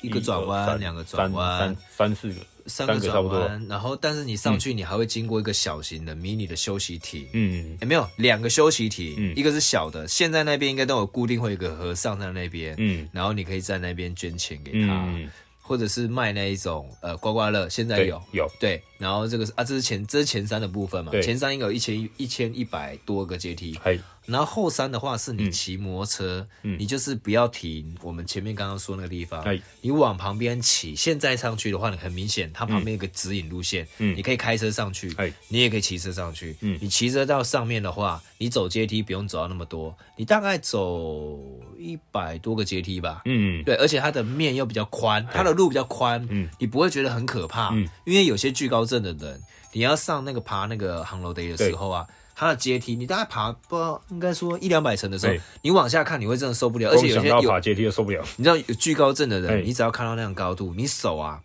[0.00, 2.34] 一个转弯，两个转弯，三三四个。
[2.66, 15.30] 三个转弯，然后但是你上去，你还会经过一个小型的迷你的休息亭，嗯，有没有两个休息亭，嗯，一个是小的，现在那边应该都有固定会有一个和尚在那边，嗯，然后你可以在那边捐钱给他，嗯，
[15.60, 18.18] 或者是卖那一种呃刮刮乐，现在有。
[18.32, 18.50] 有。
[18.58, 23.78] 对，然后这个是啊，这是前这是前山的部分嘛，前山应该有一千一千一百多个阶梯，
[24.24, 27.94] 然后后山的话是你骑摩托车，嗯，你就是不要停。
[28.00, 30.96] 我们前面刚刚说那个地方，哎，你往旁边骑。
[30.96, 41.38] 现在上去的话，你很明显，它旁边有个指引路线，嗯，你可以开车上去，哎，你也可以骑车上去，嗯，你骑车到上面的话，你走阶梯不用走到那么多，你大概走
[41.78, 49.40] 一百多个阶梯吧，嗯，对，而且它的面又比较宽，它的路比较宽，嗯，你不会觉得很可怕，嗯，因为有些巨高症的人，
[49.72, 52.06] 你要上那个爬那个航楼的时候啊。
[52.36, 56.90] 它的阶梯，你大概爬不知道应该说一两百层的时候，你往下看，你会真的受不了。
[56.90, 58.20] 而且有些有爬阶梯都受不了。
[58.34, 61.40] 你知道有惧高症的人，你只要看到那样高度，你手啊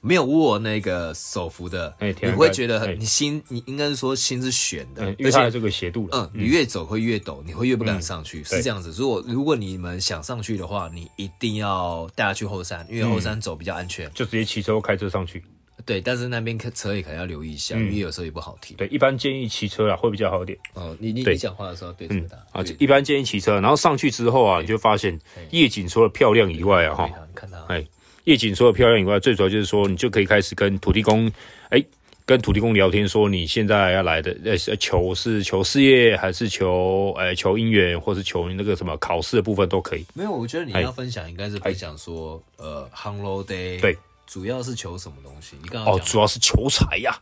[0.00, 6.08] 没有握那个手扶的，你会觉得你心，你应该是说心是悬的，因为它的这个斜度。
[6.12, 8.90] 嗯，你越走会越陡，你会越不敢上去，是这样子。
[8.92, 15.44] 如果如果你们想上去的话，你一定要带他去后山，因为后山走比较安全，就直接骑车或开车上去。
[15.84, 18.76] 对，但是那边车也可能要留意一下，因为有时候也不好停。
[18.76, 20.58] 对，一般建议骑车啊，会比较好一点。
[20.74, 25.16] 哦，你你你讲话的时候对这么大啊，一般建议骑车，然后上去之后啊，你就发现
[25.50, 27.84] 夜景除了漂亮以外啊，哈，看到，哎，
[28.24, 31.30] 夜景除了漂亮以外，最主要就是说，你就可以开始跟土地公，
[31.68, 31.84] 哎，
[32.24, 40.04] 跟土地公聊天，说你现在要来的呃求是求事业还是求呃求姻缘，或是求那个什么考试的部分都可以。
[40.14, 43.96] 没有，我觉得你要分享应该是分享说呃 Hello Day 对，
[44.26, 45.56] 主要是求什么东西？
[45.62, 47.16] 你刚刚哦，主要是求财呀。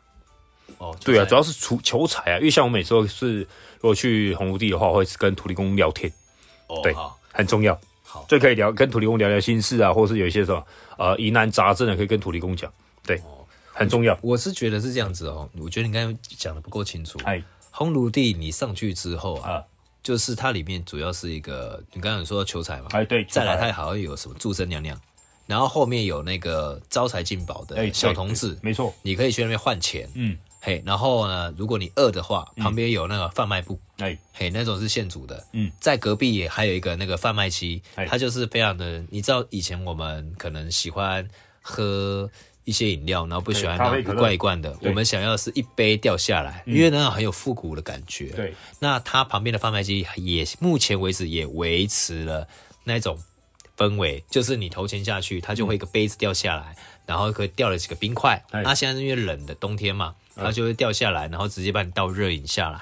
[0.78, 6.12] 哦，对啊，主要是求求财啊，因为像我每次都是如果去红炉地的话，我会跟土地公聊天。
[6.66, 6.94] 哦，对，
[7.32, 7.78] 很重要。
[8.02, 12.72] 好，就可以聊跟土地公聊聊心事啊，或是有一些什么呃疑难杂症的，可以跟土地公讲。
[13.04, 13.16] 对。
[13.18, 13.40] 哦
[13.76, 15.50] 很重要，我是觉得是这样子哦。
[15.58, 17.18] 我觉得你刚才讲的不够清楚。
[17.24, 17.42] 哎，
[17.72, 19.64] 红炉地你上去之后啊，
[20.00, 22.86] 就是它里面主要是一个，你刚刚有说求财嘛？
[22.92, 23.24] 哎，对。
[23.24, 24.96] 再来，它好像有什么祝生娘娘，
[25.46, 30.08] 然后后面有那个招财进宝的小童子，没错，你可以去那边换钱。
[30.14, 35.44] 嗯，嘿，然后呢，如果你饿的话，旁边有那个贩卖部，哎，嘿，那种是现煮的。
[35.52, 41.28] 嗯，在隔壁也还有一个那个贩卖机，它就是非常的，你知道以前我们可能喜欢
[41.60, 42.30] 喝。
[42.66, 44.74] 一些饮料，然后不喜欢那一罐一罐的。
[44.80, 48.28] 我们想要的是一杯掉下来，因为那样很有复古的感觉。
[48.28, 52.48] 对，那它旁边的贩卖机也目前为止也维持了
[52.84, 53.18] 那种
[53.76, 58.42] 氛围，就是你投钱下去，它就会一个杯子掉下来，然后可以掉了几个冰块。
[58.50, 62.80] 那现在是因为冷的冬天嘛，它就会掉下来，然后直接把你倒热饮下来。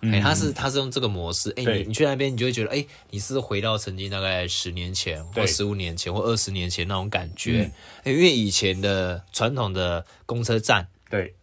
[0.00, 7.68] 哎，他是他是用这个模式，哎，你你去那边，你就会觉得，哎，你是回到曾经大概十年前或十五年前或二十年前那种感觉，
[8.04, 11.34] 因为以前的传统的公车站，对，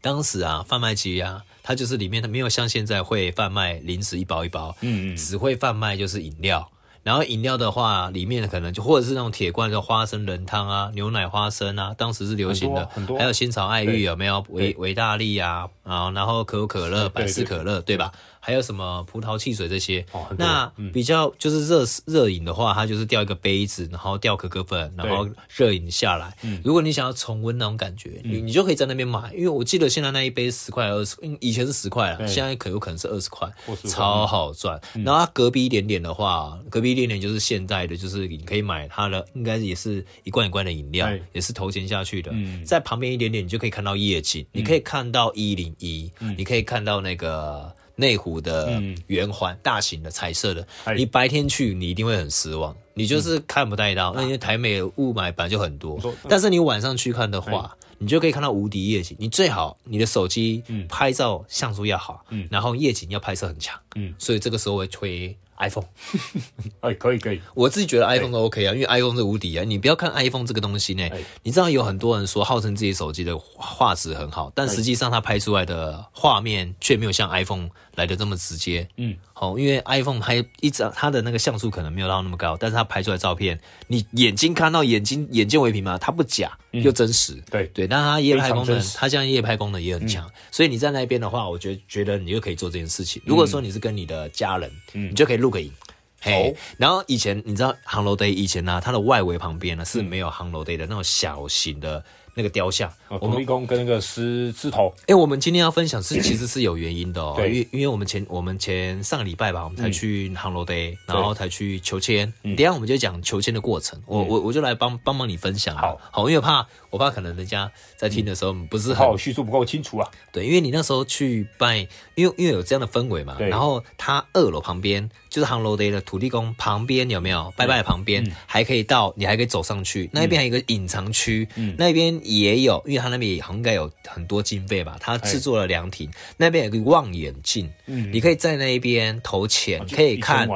[0.00, 6.68] 当时啊，贩卖机啊，它就是里面它没有像现在会贩卖零食一包一包，嗯嗯，只会贩卖就是饮料。
[7.04, 14.44] 然后饮料的话，里面可能就或者是那种铁罐的花生仁汤啊、牛奶花生啊，当时是流行的，很多，还有仙草爱玉有没有？
[14.48, 18.10] 维维大利啊，啊，然后可口可乐、百事可乐，对吧？
[18.46, 20.04] 还有什么葡萄汽水这些？
[20.36, 26.36] 那比较就是热热饮的话，它就是掉一个杯子，然后掉可可粉，然后热饮下来。
[26.62, 33.50] 如果你想要重温那种感觉，你你就可以在那边买，因为我记得现在那一杯十块二十，以前是十块啊，现在可有可能是二十块，
[33.88, 34.78] 超好赚。
[34.92, 42.30] 然后它隔壁一点点的话，隔壁一点点就是现在的，就是你可以买它的，应该也是一罐一罐的饮料，也是投钱下去的。
[42.62, 47.72] 在旁边一点点，你就可以看到夜景，你可以看到一零一，你可以看到那个。
[47.96, 50.66] 内湖的圆环，大型的彩色的，
[50.96, 59.16] 你白天去你一定会很失望，你就是看不太到，那因为台美的雾霾本来就很多，但是你晚上去看的话，你就可以看到无敌夜景。
[59.20, 64.14] 你最好你的手机拍照像素要好，然后夜景要拍摄很强，嗯。
[64.18, 65.36] 所以这个时候会推。
[65.56, 65.86] iPhone，
[66.82, 69.62] 哎，可以可以，我自己觉得 iPhone 都 OK 啊，因为 iPhone 是无敌啊。
[69.62, 71.08] 你不要看 iPhone 这个东西呢，
[71.44, 78.86] 你知道有很多人说号称自己手机的画质很好，但实际上它拍出来的画面却没有像 iPhone 来的这么直接。
[78.96, 87.34] 嗯，好，因为 iPhone 拍一张它的那个像素可能没有到那么高，但是它拍出来照片，你眼睛看到眼睛眼见为凭嘛，它不假又真实。
[87.50, 93.22] 对对，但它夜拍功能，它现在夜拍功能也很强，所以你在那边的话，我觉得觉得你就可以做这件事情。
[93.24, 95.72] 如果说你是跟你的家人，你就可以录个影。
[96.20, 102.04] 嘿，然后以前你知道 Hello Day 以前呢，它的外围旁边呢是没有 Hello Day 的那种小型的。
[102.34, 104.92] 那个雕像，土地公跟那个狮狮头。
[105.06, 112.32] 哎，我们今天要分享是 其实是有原因的哦，因为因为我们前我们前上个礼拜吧，我们才去 Hello Day，然后才去求签。
[112.42, 115.76] 等下我们就讲求签的过程，我我我就来帮帮忙你分享。
[115.76, 120.08] 好，好，因为怕我怕可能人家在听的时候不是很叙述不够清楚啊。
[120.32, 121.78] 对，因为你那时候去拜，
[122.14, 127.52] 因为因为有这样的氛围嘛，然后它二楼旁边就是 Hello Day 的土地公旁边有没有？
[127.56, 132.04] 拜拜的旁边还可以到，你还可以走上去，那边还有一个隐藏区，那边。
[132.22, 140.46] 也有，因为他那边也应该有很多经费吧，他制作了凉亭，那边有个望远镜，嗯，你可以在那边投钱，可以看，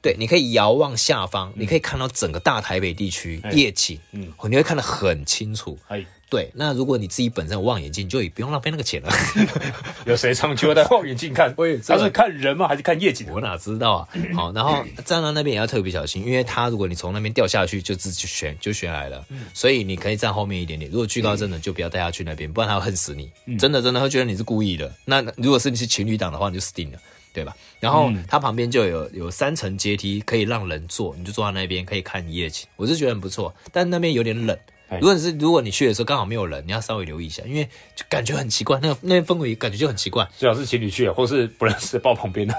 [0.00, 5.73] 对，你可以遥望下方，你可以看到整个大台北地区夜景，嗯，你会看得很清楚，
[6.30, 9.08] 对，那如果你自己本身有望远镜，就也不用浪费那个钱了。
[10.04, 11.54] 有谁上去会戴望远镜看？
[11.56, 12.66] 我也他是看人吗？
[12.66, 13.28] 还是看夜景？
[13.30, 14.08] 我哪知道啊？
[14.34, 19.24] 好，然后站到那边也要特别小心，因为他如果你从那边掉下去，就自己悬就悬崖了。
[19.52, 20.90] 所以你可以站后面一点点。
[20.90, 23.30] 如果惧高症的，就不要带他去那边，不然他会恨死你。
[23.56, 24.92] 真的真的会觉得你是故意的。
[25.04, 26.98] 那如果是你是情侣档的话，你就死定了，
[27.32, 27.54] 对吧？
[27.78, 32.66] 然后它旁边就有有三层阶梯可以让人坐，你就坐在那边可以看夜景。
[32.74, 34.58] 我是觉得很不错，但那边有点冷。
[35.00, 37.64] 如果你是如果你去的时候刚好没有人，你要稍微留意一下，因为
[37.94, 40.28] 就感觉很奇怪，那个那边氛围感觉就很奇怪。
[40.36, 42.54] 最好是情侣去，或是不认识 抱旁边的。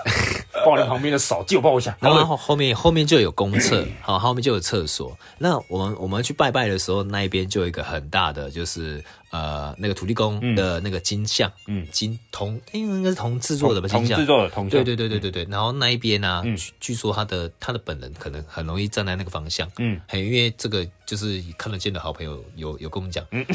[0.65, 1.95] 抱你旁边的手，借我抱一下。
[1.99, 5.15] 然后后面后面就有公厕， 好，后面就有厕所。
[5.37, 13.87] 那我们我们去拜拜的时候，那一边就有一个很大的，就是呃那个土地公的那个金像，嗯，金铜，应该是铜制作的吧？
[13.87, 14.19] 金像？
[14.19, 14.69] 制作的铜像。
[14.69, 15.47] 对对对对对对。
[15.51, 16.43] 然后那一边呢，
[16.79, 23.45] 据说他的他的本人可能很容易站在那个方向，嗯，很因为这个就是看得见的好朋友有有跟我们讲，嗯。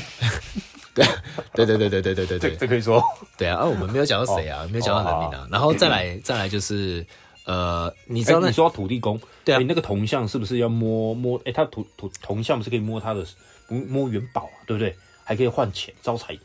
[0.92, 1.06] 对
[1.54, 2.38] 对对对对对对对。
[2.38, 3.02] 对，这可以说。
[3.38, 7.06] 对啊，啊，我们没有讲到谁啊，没有讲到人名啊，然后再来再来就是
[7.44, 11.40] 呃，你知道那你说土地公，对啊，你那个铜像是不是要摸摸？
[11.44, 13.24] 哎，他土土铜像不是可以摸他的
[13.68, 14.94] 摸元宝啊，对不对？
[15.30, 16.36] 还可以换钱招财。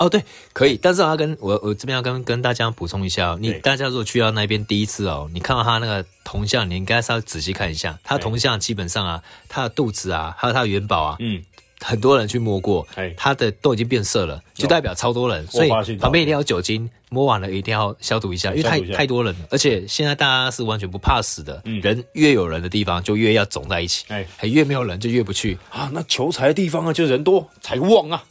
[0.00, 0.20] 哦，对，
[0.52, 11.44] 可以，但是我要跟我我这边要跟跟大家补充一下，你大家如果去到那边第一次哦，你看到他那个铜像，你应该稍微仔细看一下，他铜像基本上啊，他的肚子啊，还有他的元宝啊，嗯。
[11.80, 15.68] 很多人去摸过，他的都已经变色了，就代表超多人，所以
[15.98, 16.90] 旁边一定要有酒精。
[17.14, 25.88] 摸完了一定要消毒一下，因为太太多人了，而且现在大家是完全不怕死的，嗯、人越有人的地方就越要总在一起，哎，还越没有人就越不去啊。
[25.92, 28.24] 那求财的地方啊，就人多财旺啊，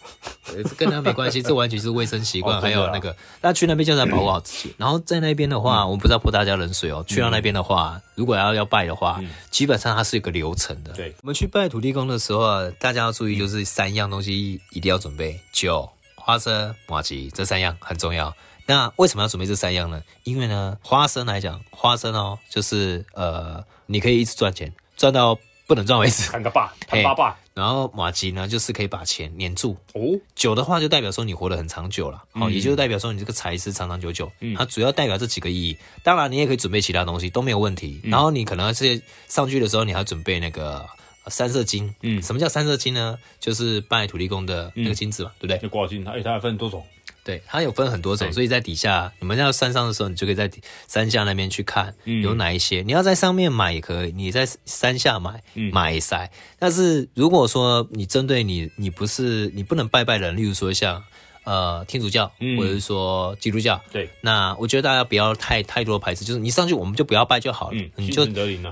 [0.45, 4.73] 这跟他没关系， 这完全是卫生习惯，还有那个，那去那边就是要保护好自己。
[4.77, 7.03] 然后在那边的话，我们不是要泼大家冷水哦。
[7.07, 10.91] 去到那边的话，如果要要拜的话，基本上它是一个流程的。
[10.91, 18.33] 对，我们去拜土地公的时候啊，大家要注意，就是三样东西一定要准备：酒、花生、麻吉，这三样很重要。
[18.65, 20.01] 那为什么要准备这三样呢？
[20.23, 25.37] 因为呢，花生来讲，花生哦，就是呃，你可以一直赚钱，赚到
[25.67, 27.37] 不能赚为止，看个爸， 看爸爸。
[27.53, 29.77] 然后马吉呢，就是可以把钱黏住。
[29.93, 30.01] 哦，
[30.33, 34.31] 久的话就代表说你活得很长久了，好、嗯，也就是代表说你这个财是长长久久。
[34.39, 35.77] 嗯，它主要代表这几个意义。
[36.01, 38.01] 当然，你也可以准备其他东西都没有问题。
[38.05, 40.83] 嗯、然后你可能是上去的时候，你还准备那个
[41.27, 41.93] 三色金。
[42.01, 43.19] 嗯，什么叫三色金呢？
[43.39, 45.57] 就是拜土地公的那个金子嘛，嗯、对不对？
[45.59, 46.83] 就挂金，它哎，它还分多种。
[47.23, 50.51] 对，它有分很多种，所以在底下，你们要山上的时候，你就可以在
[50.87, 52.81] 山下那边去看有哪一些。
[52.81, 56.29] 嗯、你要在上面买也可以，你在山下买买一塞。
[56.59, 61.03] 但是如果说你针对你，你不是你不能拜拜人，例如说像。
[61.43, 68.25] 呃，天主教或者是说基督教，嗯、对，那我觉得大家不要太太多排斥，就是你上去我们就不要拜就好了，嗯、你就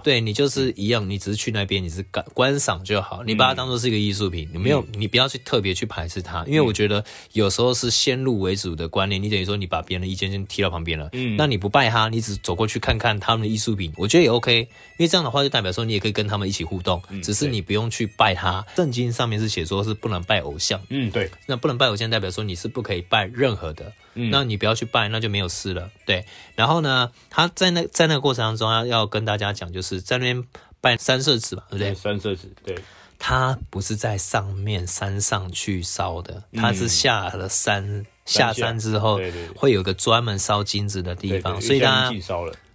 [0.03, 7.03] 对你就是一样，你只是去那边，你是观观赏就好，你把它当做是一个艺术品，你没有，你不要去特别去排斥它，因为我觉得
[7.33, 14.67] 有时候是先入为主的观念，你等于说你把别人的意见先踢到旁边了，嗯，那你不拜他，你只走过去看看他们的艺术品，我觉得也 OK，因
[14.99, 18.65] 为这样的话就代表说你也可以跟他们一起互动，只是你不用去拜他。
[18.77, 22.60] 圣经上面是写说是不能拜偶像，嗯，对，那不能拜偶像代表说你。
[22.61, 25.89] 是不可以拜任何的，嗯，那你不要去拜，那就没有事了。
[26.05, 30.43] 对，然后呢，他在那在那个过程当中要要跟大家讲，就是在那边
[30.79, 31.93] 拜三色纸嘛，对不对？
[31.95, 32.77] 三色纸，对，
[33.17, 39.19] 他不是在上面山上去烧的，他是下了山，下山之后，
[39.55, 42.11] 会有个专门烧金子的地方，所以他。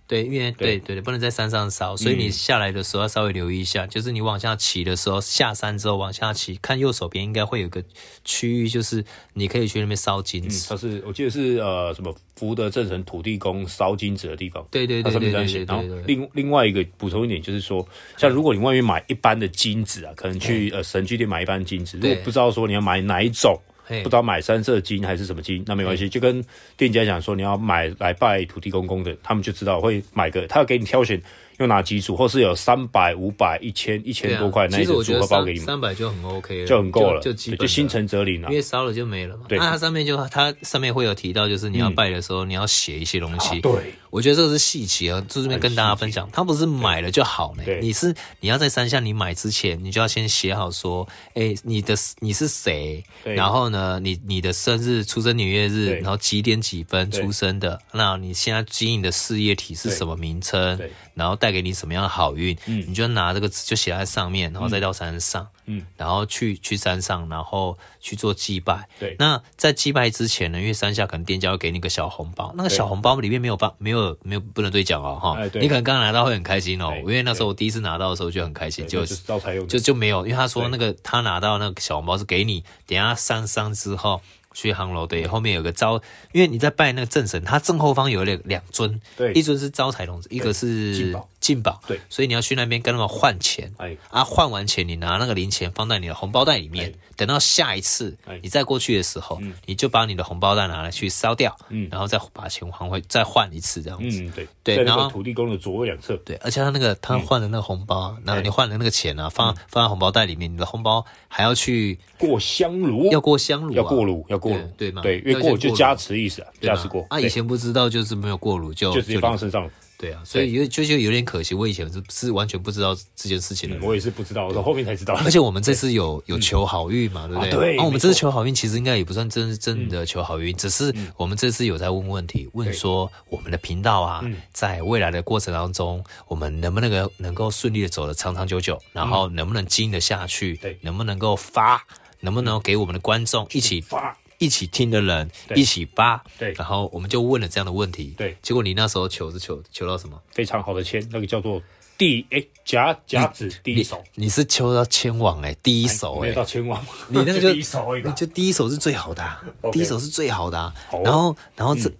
[0.06, 7.82] 对，因为对对对，不能在山上烧，所以你下来的时候要稍微留意一下，嗯、就是你往下骑的时候，下山之后往下骑，看右手边应该会有个
[8.24, 9.04] 区域，就是
[9.34, 10.68] 你可以去那边烧金子。
[10.68, 14.64] 它是我记得是呃什么福德正神土地公烧金子的地方。
[14.70, 15.64] 对对对对对对，对，对，对。
[15.64, 17.86] 然后另另外一个补充一点就是说，
[18.16, 23.60] 像如果你外面买一般的金子啊，可能去呃神具店买一般金子，如果不知道说你要买哪一种。
[23.88, 26.44] 不知道买三色金还是什么金，那没关系，就跟
[26.76, 31.20] 店家讲说你要买来拜土地公公的，他们就知道会买个，他要给你挑选。
[31.58, 39.44] 用哪几组，或是有三百、五百、一千、一千多块那一组组合包给你们，三百就很 OK 了，就很够了，就就就心诚则灵了，因为烧了就没了嘛。
[39.48, 43.58] 对，那它上面就它上面会有提到，就是你要拜的时候，你要写一些东西。
[43.62, 43.72] 对，
[44.10, 46.28] 我觉得这个是细节啊，就这边跟大家分享。
[46.32, 53.04] 他不是买了就好呢，你是你要在山下你买之前，你就要先写好说，哎，你的你是谁？
[53.24, 57.80] 然后呢，你你的生日、出生年月日，然后几点几分出生的？
[57.92, 60.78] 那你现在经营的事业体是什么名称？
[61.14, 62.54] 然后带给你什么样的好运？
[62.66, 68.86] 嗯，你就拿这个纸就写在上面，然后再到山上，嗯，然后去去山上，然后去做祭拜。
[69.00, 84.20] 对，那在祭拜之前呢，因为山下可能店家会给你个小红包，那个小红包里面没有包，没有没有不能对讲哦，哈，你可能刚刚拿到会很开心哦，因为那时候我第一次拿到的时候就很开心，就就就没有，因为他说那个他拿到那个小红包是给你，等下上山之后。
[84.56, 86.00] 去航楼对，后面有个招，
[86.32, 91.14] 因为你在拜那个正神，他正后方有两两尊，对，一尊是招财童子，一个是
[91.46, 114.50] 进宝，对，所以你要去那边跟他们换钱，哎，啊，换完钱你拿那个零钱放在你的红包袋里面，等到下一次你再过去的时候，你就把你的红包袋拿来去烧掉，嗯，然后再把钱还回，再换一次这样子，嗯，对，对，然后土地公的左右两侧，对，而且他那个他换的那个红包，然后你换的那个钱啊，放放在红包袋里面，你的红包还要去过香炉，要过香炉，要过炉，要过。
[114.50, 114.56] 炉。
[114.76, 115.02] 对吗？
[115.02, 117.06] 对，因为过就加持意思啊，加持过。
[117.08, 119.70] 啊，以前不知道，就是没有过炉就就直接放在身上。
[119.98, 123.78] 对啊，所以有就就有点可惜，我以前是是完全不知道这件事情的。
[123.80, 125.14] 我也是不知道，我到后面才知道。
[125.24, 127.50] 而且我们这次有有求好运嘛，对不对？
[127.50, 127.68] 对。
[127.76, 134.22] 然后我们这次求好运，其实应该也不算真真的求好运，只是我们这次有在问问题，问说我们的频道啊，
[134.52, 140.56] 在未来的过程当中，我们能不能够能够顺利的走得长长久久，然后能不能经营得下去？
[140.56, 141.82] 对，能不能够发？
[142.20, 144.16] 能不能给我们的观众一起发？
[144.38, 150.20] 一起听的人一起扒，对，然后我们就问了这样的问题，对，结果你那时候求是求求到什么？
[150.30, 151.62] 非常好的签，那个叫做
[151.96, 159.24] 第哎甲甲子第一手，你是求到签王哎，第一手哎，到签王，你那个 就第一手，就第一手是最好的，
[159.72, 160.72] 第一手是最好的。
[161.02, 161.90] 然后然后这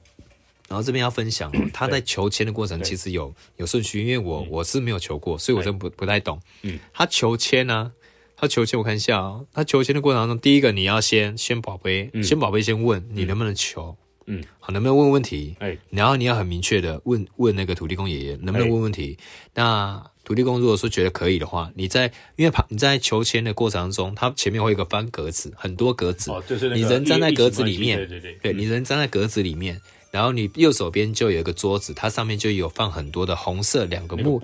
[0.69, 6.39] 然后这边要分享，他在求签的过程其实有有顺序，因为我我是没有求过，所以我真不不太懂。
[6.63, 7.93] 嗯，他求签呢。
[8.37, 9.41] 他求签，我看一下啊。
[9.53, 15.57] 他求签的过程当中，第一个你要先先宝贝，嗯、先宝贝先问你能不能求，嗯，好，能不能问问题？
[15.59, 19.17] 哎，然后你要很明确的问问那个土地公爷爷能不能问问题。
[19.19, 19.25] 哎、
[19.55, 29.81] 那土地公如果说觉得可以的话，你在因为旁你在求签的过程当中，他前面会有一个翻格子，很多格子，哦，就是你人站在格子里面，对对对，对你人站在格子里面，
[30.11, 34.39] 然后你右手边就有一个桌子，它上面就有放很多的红色两个木。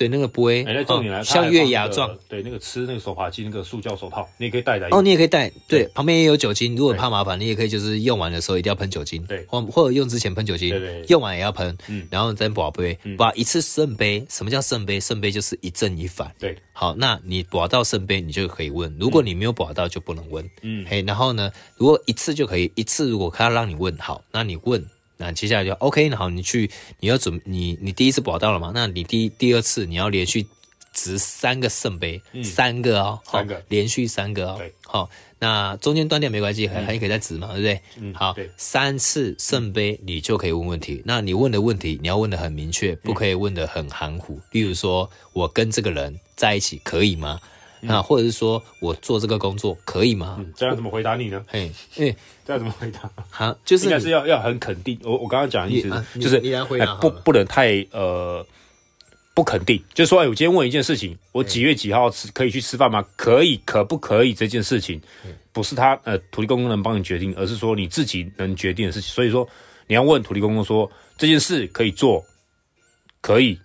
[0.00, 2.16] 对，那个杯，哎，那重点来，像月牙状。
[2.26, 4.88] 对，那个吃那个手帕机那个塑胶手套，你也可以带来。
[4.92, 5.52] 哦，你也可以带。
[5.68, 9.22] 对，旁边也有酒精，如果怕麻烦，你也可以就是用完的时候一定要喷酒精。
[9.26, 10.74] 对，或或者用之前喷酒精，
[11.08, 11.76] 用完也要喷。
[11.88, 14.24] 嗯，然后再保杯，把一次圣杯。
[14.30, 14.98] 什么叫圣杯？
[14.98, 16.34] 圣杯就是一正一反。
[16.38, 18.90] 对，好，那你保到圣杯，你就可以问。
[18.98, 20.48] 如果你没有保到，就不能问。
[20.62, 24.82] 嗯，嘿，然后呢，如果一次就可以，一次如果他让你问，好，那你问。
[25.20, 28.72] 那接下来就 OK，然后你去，你要准你你第一次保到了嘛？
[28.74, 30.46] 那你第第二次你要连续
[30.94, 37.80] 值三个圣杯，嗯、三个哦，三个连续三个哦，对，好，那中间断掉没关系，还、可以再值嘛，对不对？
[37.96, 41.02] 嗯，好，对三次圣杯你就可以问问题。
[41.04, 44.40] 那你问的问题你要问的很明确，不可以问的很含糊。
[44.52, 47.38] 例如说我跟这个人在一起可以吗？
[47.82, 50.44] 那或者是说我做这个工作可以吗？
[50.56, 51.44] 这样怎么回答你呢？
[51.48, 52.14] 嘿，哎，
[52.44, 53.10] 这样怎么回答？
[53.30, 54.98] 好，就是应该是要要很肯定。
[55.02, 55.88] 我我刚刚讲的意思
[56.20, 58.44] 就是，你来回答，不不能太呃
[59.34, 59.82] 不肯定。
[59.94, 63.04] 就是说，哎，我今天问一件事情，我几月几号吃可以去吃饭吗？
[63.16, 64.34] 可以，可不可以？
[64.34, 65.00] 这件事情
[65.52, 69.10] 不是他呃土地公公能帮你决定，而是说你自己能决定的事情。
[69.10, 69.48] 所以说，
[69.86, 72.24] 你要问土地公公说这件事可以做，
[73.20, 73.58] 可以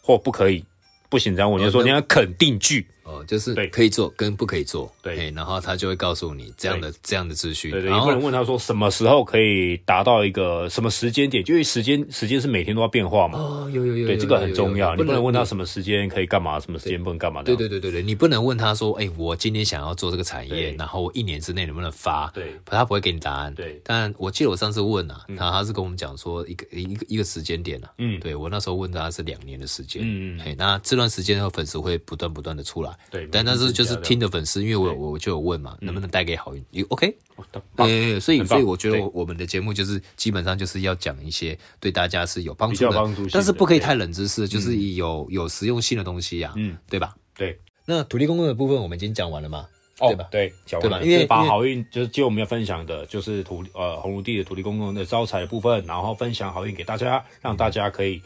[0.00, 0.64] 或不可以，
[1.08, 2.86] 不行这样问，你就说你要肯定句。
[3.04, 7.70] 哦，就是可以做跟不可以做，对，然后他就会告诉你这样的这样的秩序。
[7.70, 13.38] 对对，你不能问他说什么时候可以达到一个什么时间点，因为时间时间是每天都要变化嘛。
[13.38, 14.94] 哦，有有有，对，这个很重要。
[14.94, 17.42] 你不能问他什么时间可以干嘛，什么时间不能干嘛。
[17.42, 22.30] 对对对对对，你不能问他说，哎，我今天想要做这个产业，然后我一年之内能不能发？
[22.32, 23.52] 对，他不会给你答案。
[23.54, 27.90] 对，但我记得我上次问啊，他他是跟我们讲说一个一个一个时间点啊。
[27.98, 30.02] 嗯，对我那时候问他是两年的时间。
[30.04, 32.91] 嗯嗯，那这段时间的粉丝会不断不断的出来。
[33.10, 33.72] 对，但那是。
[33.72, 36.62] 就是听的粉丝，因为我我就有问嘛，能不能带给好运？
[36.70, 37.16] 你 OK？
[37.74, 47.14] 对，所以所以我觉得我们的节目就是基本上就是要讲一些对大家是有帮助的，但是不可以太冷知识，就是有有实用性的东西呀，嗯，对吧？
[47.34, 47.58] 对。
[47.86, 49.66] 那土地公公的部分我们已经讲完了吗？
[49.98, 50.26] 对吧？
[50.30, 51.02] 对，讲完了。
[51.04, 58.20] 因为把好运就是就我们要分享的，就是土呃红炉地的土地公公的招财的部分，然后分享好运给大家，让大家可以。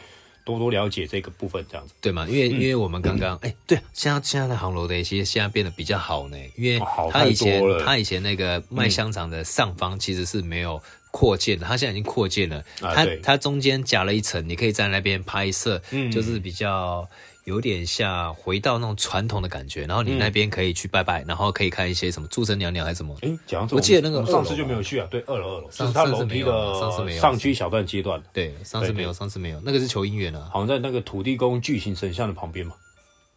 [0.47, 1.93] 多多了解这个部分，这样子。
[2.01, 2.27] 对吗？
[2.31, 6.81] 因为因为我们刚刚哎，对，现在现在的航楼的一些现在变得比较好呢，因为
[7.11, 10.81] 他以前他以前那个卖香肠的上方其实是没有
[11.11, 17.07] 扩建的，他现在已经扩建了，他他中间夹了一层，你可以在那边拍摄，就是比较。
[17.47, 23.17] 有点像回到那种传统的感觉，然后你那边可以去拜拜，然后可以看一些什么祝生娘娘还是什么？
[23.23, 25.07] 哎，讲我记得那个上次就没有去啊。
[25.09, 28.21] 对，二楼二楼，上次楼梯的上次没有上区小段阶段。
[28.33, 32.75] 对，上次没有，上次没有，那个是求姻缘啊，好像在那个土地公巨型神像的旁边嘛。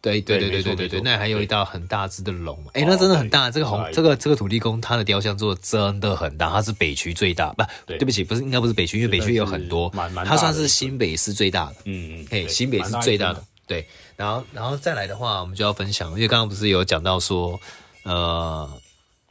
[0.02, 3.48] 对对对对对对对，那还有一道很大只的龙，哎，那真的很大。
[3.48, 9.88] 这个红这个这个土地公他的雕像做的真的很大，他是北区最大，不，对不起，不是应该不是北区，因为北区有很多，
[10.24, 11.76] 他算是新北市最大的。
[11.84, 13.44] 嗯嗯，嘿，新北市最大的。
[13.70, 17.60] 对，然后，然后再来的话，我们就要分享，因为刚刚不是有讲到说，
[18.02, 18.68] 呃，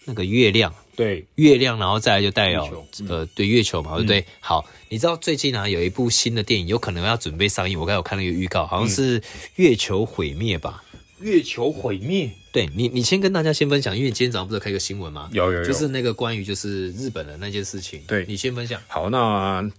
[0.05, 4.23] 那个月亮，对，月亮，然后再来就带有，呃，对，月球嘛，对不对？
[4.39, 9.19] 好，你知道最近呢有一部新的电影，有可能要准备上映，我刚才有看了一个预告，好像是
[9.57, 10.85] 《月球毁灭》吧？
[11.19, 12.31] 月球毁灭？
[12.53, 15.29] 对你，你先跟大家先分享，因为今天早上不是开个新闻吗？
[15.33, 18.81] 有有有，就是那个关于就是日本的那件事情，对，你先分享。
[18.87, 19.69] 好，那。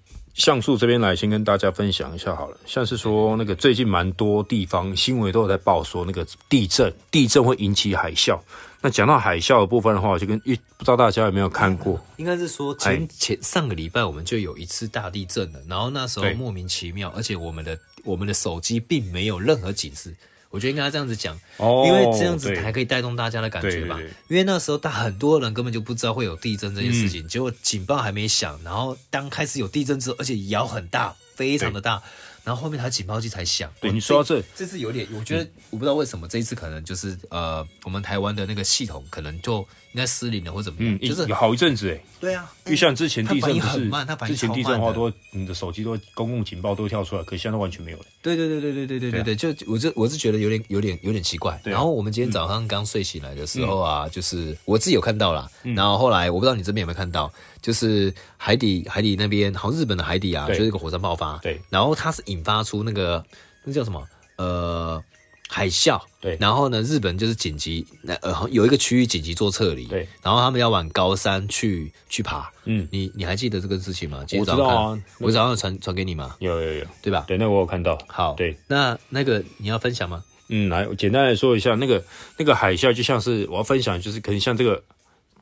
[0.41, 8.41] 像素这边来先跟大家分享一下好了，像是说那个最近蛮多地方新闻都有在报说那个地震，地震会引起海啸。
[8.81, 12.03] 那讲到海啸的部分的话，我就跟一不知道大家有没有看过？
[12.17, 20.17] 应该是说前前上个礼拜我们就有一次大地震了，然后那时候莫名其妙，而且我们的我们的手机并没有任何警示。
[20.51, 23.99] 我觉得应该这样子讲，哦，因为这样子才可以带动大家的感觉吧。
[24.29, 32.03] 因为那时候大很多人根本就不知道会有地震这件事情，嗯、结果警报还没响，然后当开始有地震之后，而且摇很大，非常的大。
[32.51, 33.73] 然后后面他警报器才响。
[33.81, 39.59] 对，你说到这，这次有点，我觉得、嗯、我不知道为什么这一次可能就是呃，我们台湾的那个系统可能就
[39.93, 42.01] 应该失灵了或怎么样，嗯、就是有好一阵子哎。
[42.19, 48.05] 对啊，因为像之前地震不是，很慢，它反应之前地震的话都你的手机都公共警报都会跳出来，可是现在都完全没有了。
[48.21, 51.59] 对对对对对对对对对，就我这我是觉得有点有点有点奇怪。
[51.63, 57.33] 然后我们今天早上刚睡醒来的时候啊，就是我自己有看到啦，然后后来我不知道你这边有没有看到。
[57.61, 61.37] 就是海底，海底那边，好像日本的海底啊，就是一个火山爆发。
[61.39, 63.25] 对，然后它是引发出那个
[63.65, 64.03] 那叫什么？
[64.37, 65.03] 呃，
[65.49, 66.01] 海啸。
[66.21, 69.87] 对，然后呢，日本就是紧急，那呃有一个区域紧急做撤离。
[69.87, 72.51] 对，然后他们要往高山去去爬。
[72.65, 74.23] 嗯，你你还记得这个事情吗？
[74.27, 76.37] 今天早上看，我知道啊，我早上传传给你吗？
[76.41, 77.25] 有有有，对吧？
[77.27, 77.99] 对，那我有看到。
[78.07, 80.23] 好，对，那那个你要分享吗？
[80.49, 82.05] 嗯，来，我简单来说一下，那个
[82.37, 84.83] 那个海啸就像是我要分享，就是可能像这个。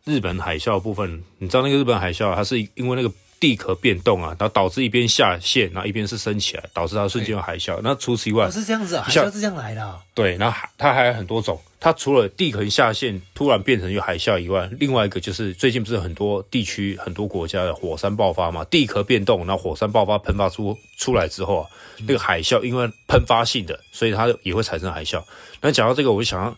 [0.09, 7.79] 日本海啸的部分，你知道那个日本海啸，它是因为那个地壳变动啊，然后导致一边下陷，然后一边是升起来，导致它瞬间有海啸。
[7.85, 10.01] 那除此以外，哦，是这样子啊，海啸是这样来的啊。
[10.15, 21.67] 对，然后它还有很多种，它除了地壳下陷突然变成有海啸以外，另外一个就是最近不是很多地区很多国家的火山爆发嘛，地壳变动，然后火山爆发喷发出出来之后啊，
[22.07, 25.23] 那个海啸因为喷发性的，所以它也会产生海啸。
[25.61, 26.57] 那讲到这个，我就想要。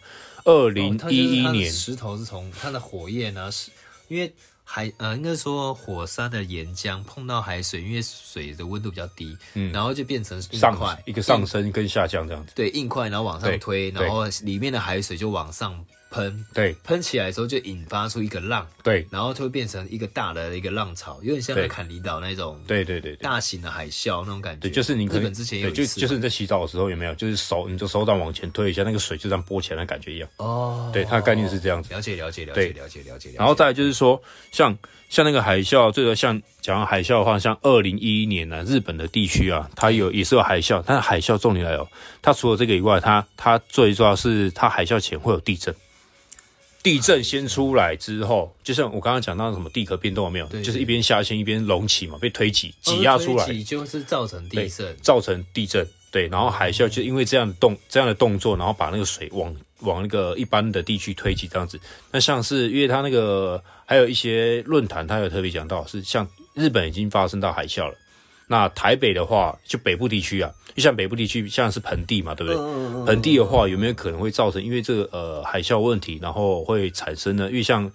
[0.51, 3.71] 二零一一年，石头是从它的火焰呢，是
[4.09, 4.35] 因为
[4.65, 15.85] 海呃，应该说火山的岩浆碰到海水，因为水的温度比较低，嗯，然后就变成硬块，一个上升跟下降这样子，对，硬块然后往上推，然后里面的海水就往上。
[16.11, 24.61] 喷，对，喷起来的时候就引发出一个浪，对，然后就会变成一个大的一个浪潮，有点像在坎尼岛那种，对对对，大型的海啸那种感觉。
[24.61, 30.29] 对，就是你可日本之前有就就是你在洗澡的时候有没有，就是手你就手掌往前推一下，那个水就这样波起来的感觉一样。
[30.39, 31.95] 哦，对，它的概念是这样子。
[31.95, 33.31] 了解了解了解了解了解。
[33.37, 34.77] 然后再来就是说，像
[35.09, 41.87] 像那个海啸，最多像讲海啸的话，像二零一一年呢，日本的地区啊，它有也是有海啸，但是海啸重点来哦，
[42.21, 45.73] 它除了这个以外，它它最重要是它海啸前会有地震。
[46.83, 50.47] 地震先出来之后，就像我刚刚讲到什么地壳变动有没有？
[50.47, 55.87] 对，就是一边下陷一边隆起嘛，被推挤挤压出来，就是造成地震，造成地震。
[56.11, 61.79] 对，然后海啸就因为这样的动这样的动作，然后把那个水往往那个一般的地区推挤这样子。
[62.11, 67.95] 那像是因为它那个还有一些论坛，它有特别讲到是像日本已经发生到海啸了。
[68.53, 73.07] 那台北的话，就北部地区啊，就像北部地区，像是盆地嘛，对不对？
[73.07, 77.47] 盆地的话，有没有可能会造成因为这个呃海啸问题，然后会产生呢？
[77.49, 77.89] 因为像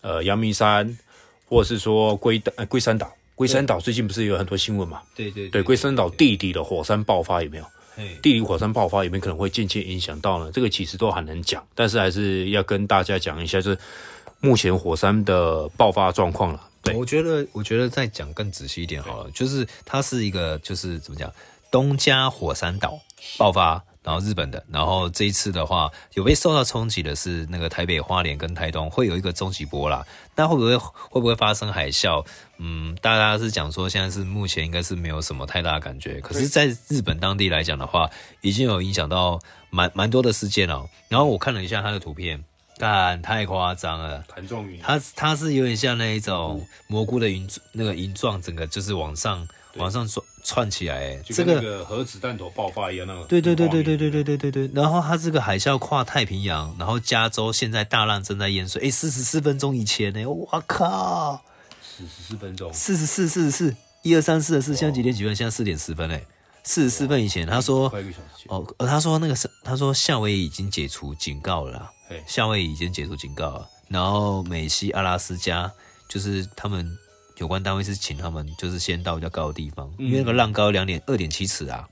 [0.00, 0.96] 呃阳明山，
[1.46, 5.02] 或者是说龟呃龟山岛，龟山岛最近不是有很多新闻嘛？
[5.14, 7.64] 对对对，龟山岛地底的火山爆发有没有？
[8.22, 10.50] 地底火山爆发有没有可能会间接影响到呢？
[10.50, 13.78] 这个其实都很难讲，但是还是要跟大家讲一下，就是
[14.40, 16.69] 目前火山的爆发状况了。
[16.82, 21.32] 对，我觉得，我觉得再讲更仔细一点好了，就是它是一个，就是怎么讲，
[21.70, 22.98] 东加火山岛
[23.36, 30.06] 爆发，然后日本的，然后这一次的话，有被受到冲击的是那个台北、花莲跟台东，会有一个中级波啦。
[30.34, 32.24] 那会不会会不会发生海啸？
[32.56, 38.08] 嗯，大家是讲说现在是目前应该是没有什么太大的感觉，可是在日本当地来讲的话，
[38.40, 40.88] 已经有影响到蛮蛮多的事件了。
[41.08, 42.42] 然后我看了一下它的图片。
[42.82, 53.22] 但太夸张了，团状云，它它是有点像那一种蘑菇的云，那个云状，整个就是往上往上串串起来，这个、那个核子弹头爆发一样那个。
[53.24, 54.70] 对对对对对对对对对对。
[54.72, 58.86] 然后它这个海啸跨太平洋，然后加州现在大浪正在淹水。
[58.86, 61.44] 哎，四十四分钟以前呢，我靠，
[61.82, 65.36] 四十四分钟，四十四四十四，一二三四的四，现在几点几分？
[65.36, 66.22] 现在四点十分哎。
[66.62, 67.92] 四十四分以前，他说，
[68.48, 71.90] 哦，他说那个是，他说夏威夷已经解除警告了啦，
[72.26, 73.68] 夏威夷已经解除警告了。
[73.88, 75.72] 然后美西阿拉斯加，
[76.08, 76.96] 就是他们
[77.38, 81.88] 有关单位是请他们，就是先到比较高的地方，因为那个浪高两点二点七尺啊，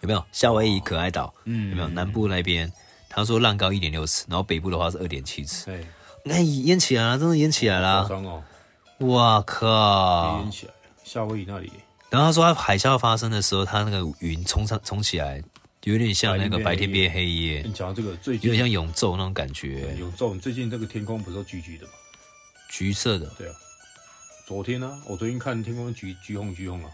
[0.00, 0.24] 有没有？
[0.32, 1.88] 夏威夷可爱岛，嗯，有没有？
[1.88, 2.72] 南部那边
[3.10, 5.84] 他说浪高一点六尺，然后北部的话是二点七尺，
[6.22, 8.08] 那淹起来了，真的淹起来了，
[9.00, 10.72] 哇靠，淹起来，
[11.04, 11.70] 夏威夷那里。
[12.10, 15.42] 然后他说，他海啸发生的时候，他那个云冲上冲起来，
[15.84, 17.62] 有点像那个白天变黑夜。
[17.64, 19.94] 你讲到这个，最近有点像永昼那种感觉。
[19.96, 21.92] 永昼，你最近这个天空不是都橘橘的吗？
[22.70, 23.26] 橘色的。
[23.38, 23.54] 对啊。
[24.46, 26.90] 昨天呢、啊，我昨天看天空橘橘红橘红啊，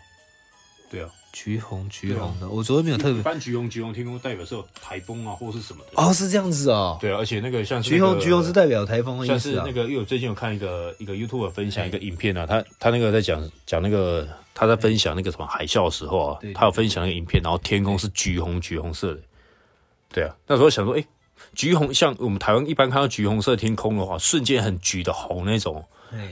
[0.91, 3.19] 对啊，橘红橘红的，我昨天没有特别。
[3.19, 5.91] 一般橘红橘红天空代表是有台风啊，或是什么的。
[5.95, 6.99] 哦，是这样子哦。
[7.01, 9.39] 对啊，而且那个像是、那个、橘红橘红是代表台风的意思、啊。
[9.39, 19.21] 像是那个，因为我最近有看一个一个 YouTube 分享一个影片啊，他他那个在讲讲那个他在分享那个什么海啸的时候啊，他有分享那个影片，然后天空是橘红橘红色的。
[20.13, 21.07] 对啊，那时候想说，哎、欸，
[21.55, 25.83] 橘红像我们台湾一般看到橘红色天空的话，瞬间很橘的红那种。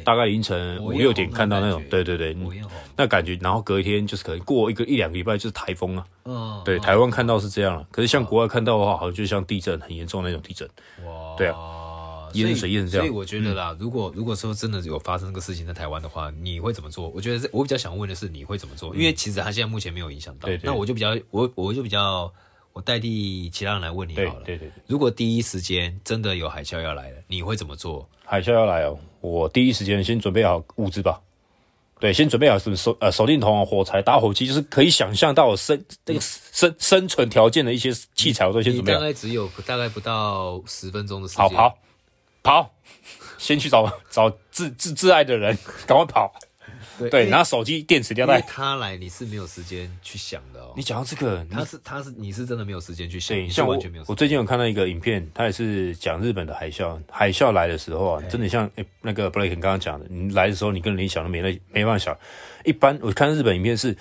[0.04, 2.36] 大概凌晨五六点看到那种，对对对，
[2.96, 6.06] 那感觉，然后隔一天就是可能过一个一两个礼拜就是台风啊。
[6.24, 10.68] 嗯，对，台湾看到是这样了，可是像国外看到的话，好像就像地震很严重那种地震。
[11.04, 13.06] 哇，对啊，淹水淹成这样。
[13.06, 17.08] 所以我觉得啦，如果如果说真的有发生这个事情在台湾的话，你会怎么做？
[17.08, 18.94] 我觉得我比较想问的是你会怎么做？
[18.94, 20.46] 因为其实他现在目前没有影响到。
[20.46, 22.32] 对，那我就比较我我就比较
[22.72, 24.42] 我代替其他人来问你好了。
[24.44, 24.72] 对对对。
[24.86, 28.08] 如果第一时间真的有海啸要来了，你会怎么做？
[28.24, 28.96] 海啸要来哦。
[29.20, 31.20] 我第一时间先准备好物资吧，
[31.98, 38.98] 对，先准备好什么手呃手电筒啊、火柴、打火机，就是可以想象到生这个生生存条件的一些器材，我都先准备好。
[38.98, 41.42] 大概只有大概不到十分钟的时间。
[41.42, 41.78] 好跑
[42.42, 42.70] 跑，
[43.36, 46.32] 先去找找挚挚挚爱的人，赶快跑。
[47.08, 48.40] 对，然后手机电池掉带。
[48.42, 50.74] 他来你是没有时间去想的哦。
[50.76, 53.36] 你讲到这个，他是他是你是真的没有时间去想。
[53.36, 57.00] 对，像我我最近有看到一个影片，他也是讲日本的海啸。
[57.10, 62.16] 海啸来的时候啊，真的像诶那个布莱肯刚刚讲的，你来的时候你跟你想都没那没办法想。
[62.64, 63.96] 一般我看日本影片是。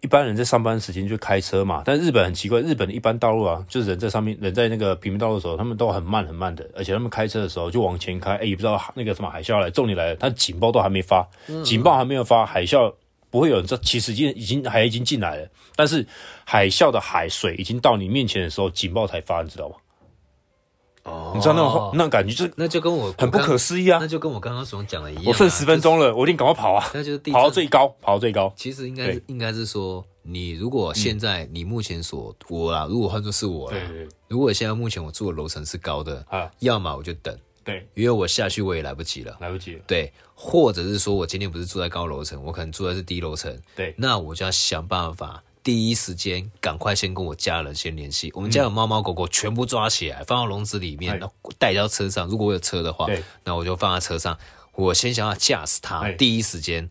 [0.00, 11.28] 一般人在上班时间就开车嘛，但日本很奇怪，日本的一般道路啊，就是人在上面，人在那个平面道路的时候，他们都很慢很慢的，而且他们开车的时候就往前开，哎、欸，也不知道那个什么海啸来，重点来了，他警报都还没发，
[11.64, 12.92] 警报还没有发，海啸
[13.30, 16.04] 不会有人知道，其实已经已经海已经进来了，但是
[16.44, 19.76] 海啸的海水已经到你面前的时候，警报才发，你知道吗？
[21.04, 23.98] 哦，你知道那种那种感觉，就那就跟我很不可思议啊！
[24.00, 25.28] 那就跟我刚刚所讲的一样、啊。
[25.28, 26.90] 我剩十分钟了，就是、我一定赶快跑啊！
[26.94, 28.52] 那就是地跑到最高，跑到最高。
[28.56, 39.82] 其实应该是应该是说，你如果现在你目前所我啦，如果换作是我啦，对对对，如果现在目前我住的楼层是高的啊，要么我就等，对，因为我下去我也来不及了，来不及了。
[39.86, 45.42] 对，或者是说我今天不是住在高楼层，我可能住的是低楼层，对，那我就要想办法。
[45.64, 52.28] 第一时间赶快先跟我家人先联系，我们家有猫猫狗狗，全部抓起来放到笼子里面，然后带到车上。
[52.28, 53.08] 如果我有车的话，
[53.44, 54.38] 那我就放在车上。
[54.74, 56.90] 我先想要驾驶它，第一时间，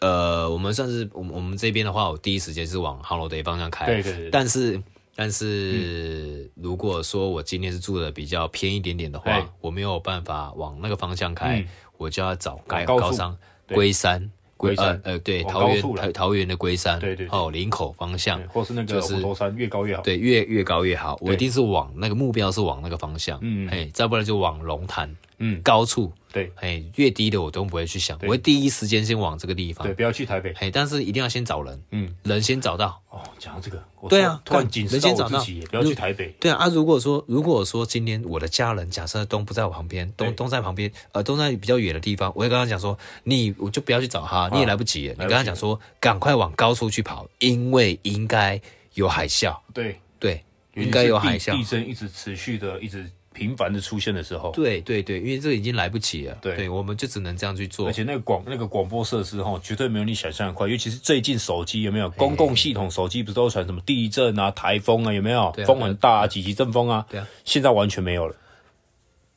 [0.00, 3.84] 呃，我们算是我们我们这边的话，我第一时间是往 Holiday 方向开。
[3.84, 4.30] 对对对。
[4.30, 4.82] 但是
[5.14, 11.66] 但是，如果说我今天是住的比较偏一点点的话，我没有办法往那个方向开，
[11.98, 13.36] 我就要找高高商
[13.68, 14.30] 龟山。
[14.56, 21.18] 龟山，呃，对，桃园桃桃园的龟山，对对，哦，林口方向，或是那个虎头山，越高越好，对，越越高越好。
[21.20, 26.12] 我一定是往那个目标是往那个方向，嗯，嘿，再不然就往龙潭，嗯，高处。
[26.32, 29.86] 对，哎，越低的我都不会去想，我会第一时间先往这个地方。
[29.86, 30.52] 对，不要去台北。
[30.58, 33.00] 哎，但是一定要先找人，嗯，人先找到。
[33.08, 36.28] 哦，讲到这个，对啊，突然警示到我自己，不要去台北。
[36.38, 45.14] 对啊，啊，如果说如果说今天我的家人假设东不在我旁边，东东在旁边，呃，东在比较远的地方，我会跟他讲说，你我就不要去找他，你也来不及了。
[45.14, 48.60] 你跟他讲说，赶快往高处去跑，因为应该
[48.92, 49.56] 有海啸。
[49.72, 51.56] 对对，应该有海啸。
[51.56, 53.10] 地震一直持续的，一直。
[53.36, 57.86] 频繁的出现的时候，对对对，因为这个已经来不及了，对，对，我们就只能这样去做。
[57.86, 60.66] 而且那个广那个广播设施哈，绝对没有你想象的快。
[60.66, 65.52] 尤其是最近手机有没有公共系统手机不是都传什么地震啊、台风啊，有没有？
[65.66, 67.06] 风很大啊，几级阵风啊？
[67.10, 68.34] 对啊，现在完全没有了，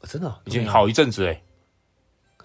[0.04, 1.42] 真的已经好一阵子哎，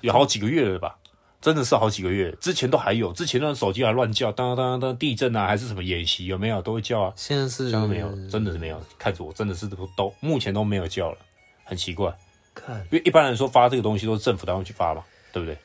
[0.00, 0.98] 有好几个月了吧？
[1.40, 7.12] 真的是好几个月，之前都还有，之前那手机还乱叫，当当当地震啊，还是什么演习有没有都会叫啊？
[7.16, 8.80] 现在是现在没有，真的是没有。
[8.98, 11.18] 看着我，真的是都都目前都没有叫了。
[11.64, 12.14] 很奇怪，
[12.54, 15.02] 看，因为一般来说发这个东西都是政府单位去发嘛，
[15.32, 15.56] 对不对？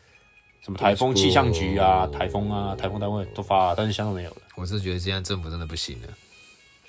[0.61, 4.37] 什么台风气象局啊，台风啊，台风单位都发，但是香港没有了。
[4.55, 6.07] 我是觉得现在政府真的不行了，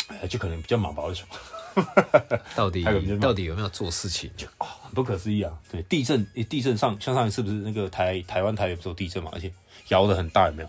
[0.08, 1.36] 哎，就可能比较忙吧，为什么？
[2.56, 2.84] 到底
[3.20, 4.28] 到底有没有做事情？
[4.36, 5.52] 就啊，很不可思议啊！
[5.70, 9.50] 对，地震，地震上像上一次不是那个台台湾台北不是有地震嘛，而且
[9.88, 10.68] 摇的很大，有没有？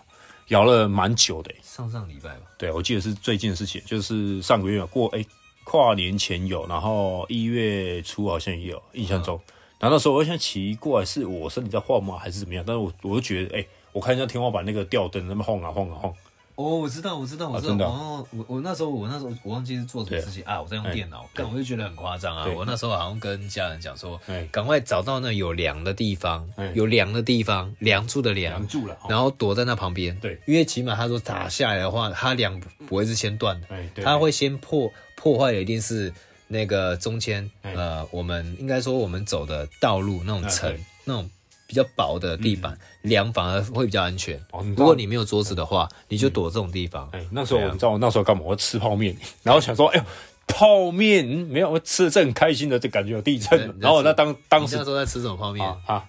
[0.49, 1.51] 摇了蛮久的。
[1.63, 2.41] 上上礼拜吧。
[2.59, 5.25] 对，我记得是最近的事情，就是上个月过哎。
[5.71, 9.39] 跨年前有，然后一月初好像也有，印象中。
[9.79, 12.61] 然后那时候我想奇怪，是我身体在晃吗，还是怎么样？
[12.67, 16.13] 但是我我就觉得，哎、欸，我看一下天花板那个吊灯，那么晃啊晃啊晃。
[16.55, 18.27] 哦，我知道，我知道，我知道。
[18.31, 22.45] 我我那时候我那时候我忘记是做什么事情啊，啊，我在用电脑，但我就觉得很夸张啊。
[22.53, 24.19] 我那时候好像跟家人讲说，
[24.51, 30.13] 赶快找到那有梁的地方，有梁的地方，梁柱的梁，住了，然后躲在那旁边。
[30.19, 32.59] 对，因为起码他说打下来的话，它梁
[32.89, 33.67] 不会是先断的，
[34.03, 34.91] 它会先破。
[35.21, 36.11] 破坏的一定是
[36.47, 41.29] 那个中间，呃，我们应该说我们走的道路那种层，那种
[41.67, 44.35] 比较薄的地板，凉、嗯、反而会比较安全。
[44.51, 47.07] 哦、如果你没有桌子的话，你就躲这种地方。
[47.13, 48.41] 哎、那时候你知道我那时候干嘛？
[48.43, 50.03] 我吃泡面，然后想说，哎呦，
[50.47, 53.77] 泡面、嗯、没有，我吃的正开心的，就感觉有地震。
[53.79, 56.03] 然后我那当当时那时候在吃什么泡面啊？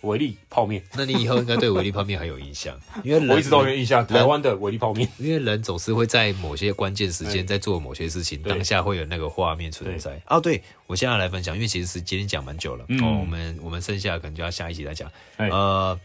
[0.00, 4.06] 啊维力泡面，那你以后应该对维力泡面很有印象， 因为我一直都有印象。
[4.06, 10.20] 台湾的维力泡面，因为人总是会在某些关键时间在做某些事情，当下会有那个画面存在。
[10.26, 15.10] 哦，对，我现在来分享，因为其实是今天讲蛮久了，嗯、哦，我们我们剩下可能就要下一集再讲。
[15.36, 15.98] 呃，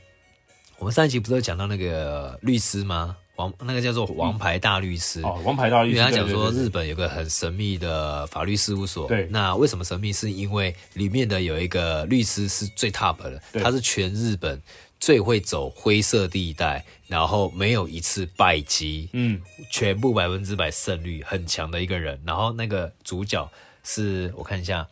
[0.80, 3.16] 我们上一集不是有讲到那个律师吗？
[3.36, 9.08] 王那个叫做王牌大律师、嗯、哦，王牌大律师，因为他讲说日本有个很神秘的法律事务所。
[9.08, 10.14] 对，那为什么神秘？
[10.14, 14.62] 是因为里面的有一个律师是最 top 的，他是全日本
[15.00, 22.22] 最会走灰色地带，然后没有一次败绩，嗯，全部百分之百胜率很强的一个人。
[22.24, 23.50] 然后那个主角
[23.84, 24.88] 是我看一下，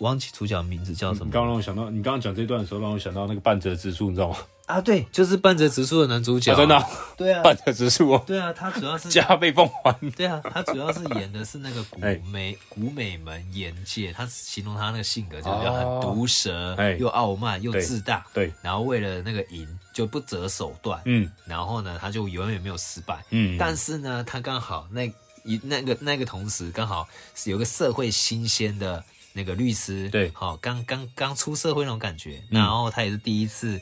[0.00, 1.24] 忘记主角名字叫什么？
[1.24, 4.36] 你刚刚让我想到，你刚刚讲这段的时候，让我想到那个半泽直树，你知道吗？
[4.68, 25.10] 啊，对，就是半泽直树的男主角，啊，真的，啊，对啊， 半泽直树哦，对啊，他主要是 加倍奉还，对啊，他主要是演的是那个古美，欸、古美门岩介，他形容他那个性格就是很毒舌，哦，又傲慢又自大，对，然后为了那个赢就不择手段，嗯，然后呢，他就永远没有失败，嗯，但是呢，他刚好那
[25.44, 29.02] 一那个那个同时刚好是有个社会新鲜的
[29.32, 33.80] 那个律师，对，好，刚刚刚出社会那种感觉，嗯，然后他也是第一次。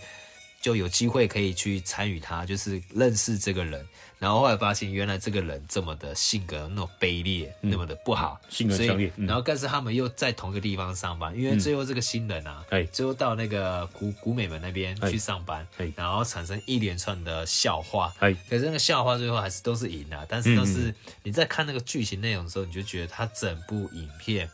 [0.67, 3.87] 就有机会可以去参与他，就是认识这个人，
[4.19, 9.13] 然后后来发现原来这个人这么的性格那么卑劣，嗯、那么的不好，性格强烈。
[9.17, 15.65] 然后但是他们又在同一个地方上班，因为最后这个新人啊，哎、嗯，最后到那个古古美门那边去上班，
[15.95, 20.93] 然后产生一连串的笑话，可是那个笑话最后还是都是赢了，但是都是
[21.23, 24.51] 你在看那个剧情内容的时候，你就觉得他整部影片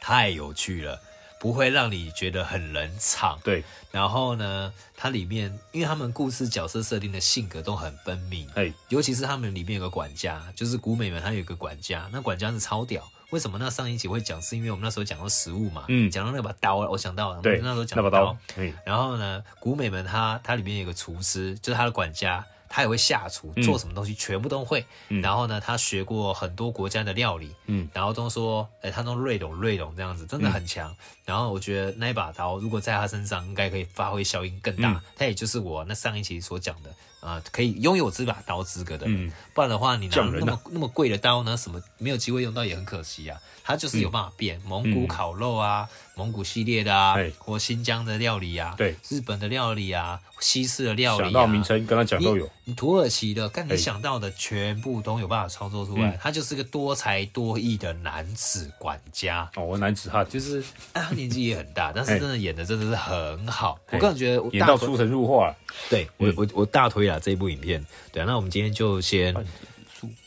[0.00, 1.02] 太有趣了。
[1.46, 3.62] 不会让你觉得很冷场，对。
[3.92, 13.08] 然后呢，它里面因为他们故事角色设定的性格都很分明，哎，尤其是他们里面有个管家，就是古美门，他有个管家，那管家是超屌。
[13.30, 14.42] 为什么那上一集会讲？
[14.42, 18.74] 是因为我们那时候讲到食物嘛，嗯，讲到那把刀，我想到了，对，那时候讲到那把刀，嗯。
[18.84, 22.44] 然后呢，古美门他他里面有个厨师，就是他的管家。
[22.68, 24.84] 他也会下厨，做什么东西全部都会。
[25.08, 30.90] 嗯、然后呢，他学过很多国家的料理，嗯，然后都说，哎，他都瑞懂瑞懂这样子，真的很强。
[30.90, 30.96] 嗯、
[31.26, 34.92] 然后我觉得那一把刀如果在他身上，应该可以发挥效应更大。
[34.92, 36.90] 嗯、他也就是我那上一期所讲的
[37.20, 39.26] 啊、呃，可以拥有这把刀资格的人。
[39.26, 43.40] 嗯、不然的话，你拿那么那么贵的刀呢，什么没有机会用到也很可惜啊。
[43.66, 52.48] 他就是有办法变、嗯、蒙古烤肉啊，蒙古系列的啊，或新疆的料理啊，对，日本的料理啊，西式的料理啊，想到名称跟他讲都有。
[52.62, 56.16] 你土耳其的，跟你想到的全部都有办法操作出来。
[56.22, 59.50] 他就是个多才多艺的男子管家。
[59.56, 60.62] 哦，我男子汉就是，
[60.94, 63.76] 他年纪也很大，但是真的演的真的是很好。
[63.90, 65.52] 我个人觉得演到出神入化。
[65.90, 67.84] 对我我我大推了这一部影片。
[68.12, 69.34] 对啊，那我们今天就先。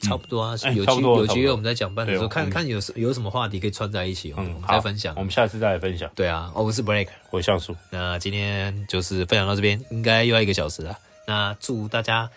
[0.02, 5.14] 差不多啊，有机有机会我们再讲半的时候，看看有有什么话题可以串在一起，我们再分享。
[5.18, 6.10] 我们下次再来分享。
[6.16, 7.76] 对啊，我是 Blake，我是像素。
[7.90, 10.98] 那今天就是分享到这边，应该又要一个小时了。
[11.28, 12.30] 那祝大家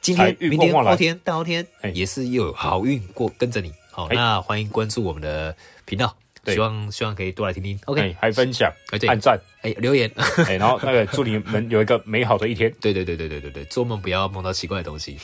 [0.00, 3.72] 今天、明天、后天、大后天也是又有好运过跟着你。
[3.90, 5.54] 好，那欢迎关注我们的
[5.84, 6.16] 频道。
[6.46, 8.72] 希望希望可以多来听听，OK，还分享，
[9.08, 10.10] 按赞，哎，留言，
[10.46, 12.72] 哎，然后那个祝你们有一个美好的一天。
[12.80, 15.18] 对对对对对对对，做梦不要梦到奇怪的东西，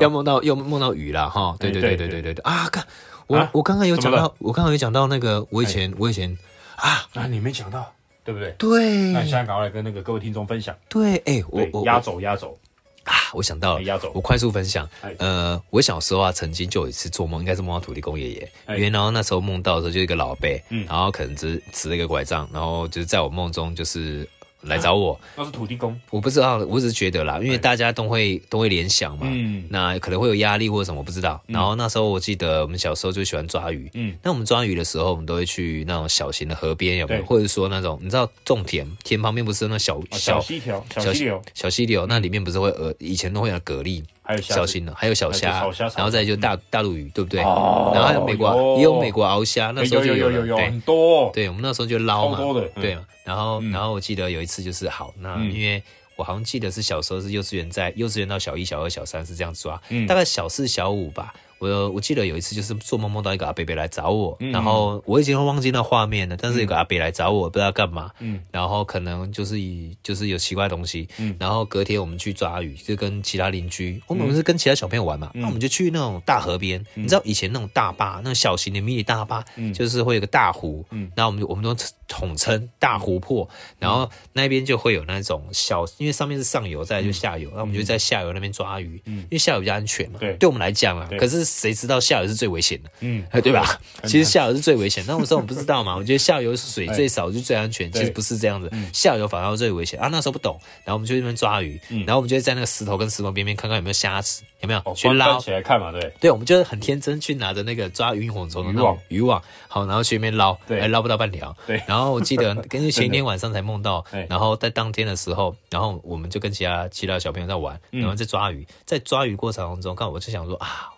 [0.00, 1.54] 要梦到要梦到雨啦哈。
[1.60, 2.42] 对对对对对对对。
[2.42, 2.68] 啊！
[2.72, 2.84] 看
[3.26, 6.36] 我我刚刚有讲到，我刚刚有讲到那个我以前我以前
[6.76, 7.06] 啊。
[7.14, 7.92] 啊，你没讲到，
[8.24, 8.50] 对不对？
[8.58, 10.74] 对，那现在赶快来跟那个各位听众分享。
[10.88, 11.84] 对，哎，我我。
[11.84, 12.58] 压轴压轴。
[13.04, 14.88] 啊，我想到了，我快速分享。
[15.18, 18.52] 呃，我小时候啊，曾经就有一次做梦，应该是梦到土地公爷爷。
[18.68, 24.28] 因为然后那时候梦到的时候，就一个老辈，嗯，然后可能只持了一个拐杖，然后就是在我梦中就是。
[24.62, 31.40] 来找我，那是土地公，我不知道，我只是觉得啦，因为大家都会都会联想嘛，嗯，那可能会有压力或者什么，我不知道。
[31.46, 37.24] 然后那时候我记得我们小时候就喜欢抓鱼，嗯，那我们抓鱼的时候，我们都会去那种小型的河边，有没有？
[37.24, 45.64] 或者说那种你知道种田，田旁边不是那小小溪条、小溪流、小溪流，那里面不是会呃以前都会有蛤蜊，还有小型的，还有小虾，
[45.96, 47.40] 然后再就大大陆鱼，对不对？
[47.40, 52.38] 然后还有美国也有美国鳌虾，那时候就有有有很多，对，我们那时候就捞嘛，
[52.80, 52.96] 对。
[53.24, 55.82] 然后，然后我记得有一次就是好，那因为
[56.16, 61.34] 我好像记得是小时候是幼稚园在幼稚园到小一、小二、小三是这样抓，大概小四、小五吧。
[61.62, 81.76] 我我记得有一次就是做梦梦到一个阿伯伯来找我，嗯、然后我已经忘记那画面了，但是有个阿伯来找我，不知道干嘛，嗯，然后可能就是以就是有奇怪的东西，嗯，然后隔天我们去抓鱼，就跟其他邻居，我们是跟其他小朋友玩嘛，那、嗯、我们就去那种大河边，嗯、你知道以前那种大坝，那种小型的迷你大坝，嗯，就是会有个大湖，嗯，那我们我们都
[82.08, 83.48] 统称大湖泊，
[83.78, 93.78] 然后那边就会有那种小，因为上面是上游，再来就下游，那、嗯、我们就在下游那边抓鱼，嗯，因为下游比较安全嘛，对，对我们来讲啊，可是谁知道下游是最危险的，嗯，对吧？
[94.04, 100.00] 其实下游是最危险，那我说我们不知道嘛， 我觉得下游是水最少就最安全，其实不是这样子，下游反而最危险。
[100.00, 100.08] 啊。
[100.12, 104.94] 那时候不懂，然后我们就在那边抓鱼，然后我们就在那个石头跟石头边边看看有没有虾子，有没有？
[104.94, 105.38] 去捞。
[105.38, 120.91] 起来看嘛，对，对，我们就很天真去拿着那个抓萤火虫的那种渔网，好，然后去那边捞，对，捞不到半条，对，然后我记得 跟前一天晚上才梦到，然后在当天的时候，然后我们就跟其他其他小朋友在玩，然后在抓鱼，在抓鱼过程当中，看我就想说啊。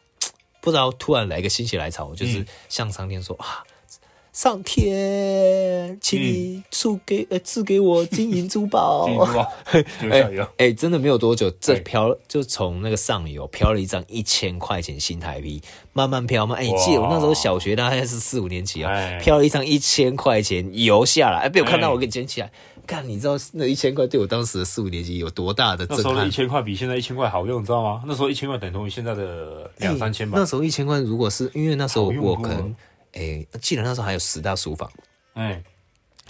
[0.64, 3.62] 不知道突然来个心血来潮，就是向上天说、嗯、啊，
[4.32, 9.06] 上天，请你赐给呃赐给我金银珠宝。
[9.68, 15.60] 哎 哎、欸，真的没有多久，这飘就从那个上游飘了一张一千块钱新台币，
[15.92, 16.56] 慢慢飘嘛。
[16.56, 22.50] 哎、欸，你记得我那时候小学大概是四五年级啊，飘了一张一千块钱游下来，哎，被我看到，我给你捡起来。
[22.86, 26.04] 看，你知道那一千块对我当时的四五年级有多大的震撼？
[26.04, 28.02] 那时候一千块比现在一千块好用，你知道吗？
[28.06, 30.38] 那时候一千块等同于现在的两三千吧。
[30.38, 32.70] 那时候一千块，如果是因为那时候我可能，
[33.12, 34.90] 哎、欸，记得那时候还有十大书房，
[35.34, 35.64] 哎、欸。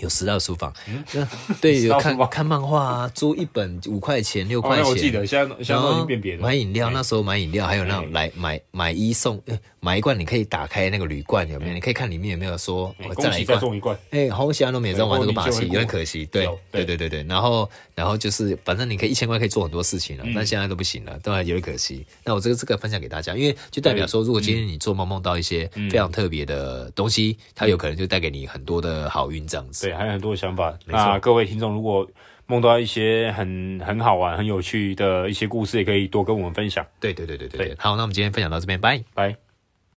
[0.00, 1.28] 有十大书房，嗯，
[1.60, 4.84] 对， 有看看漫画啊，租一本五块钱、六块钱。
[4.84, 6.42] 我记得，现在现在已经变别的。
[6.42, 9.40] 买饮料，那时候买饮料，还有那种来买买一送，
[9.84, 11.74] 买一罐你可以打开那个铝罐，有没有？
[11.74, 13.94] 你可以看里面有没有说再来一罐，送一罐。
[14.12, 16.24] 哎，红喜都没有在玩这个把戏，有点可惜。
[16.24, 17.22] 对，对，对，对，对。
[17.24, 22.02] 然后，然后就是，反正你可以一千块可以做很多事情了，但现在都不行了，都还有点可惜。
[22.24, 29.86] 那我这个这个分享给大家，因为就代表说，如果今天你做梦梦到一些非常特别的东西，它有可能就带给你很多的好运，这样子。
[29.86, 30.74] 对，还有很多想法。
[30.86, 32.08] 那各位听众，如果
[32.46, 36.86] 梦到一些很很好玩、很有趣的一些故事，也可以多跟我们分享。
[37.00, 39.36] 对对对对对，对，好，那我们今天分享到这边，拜拜。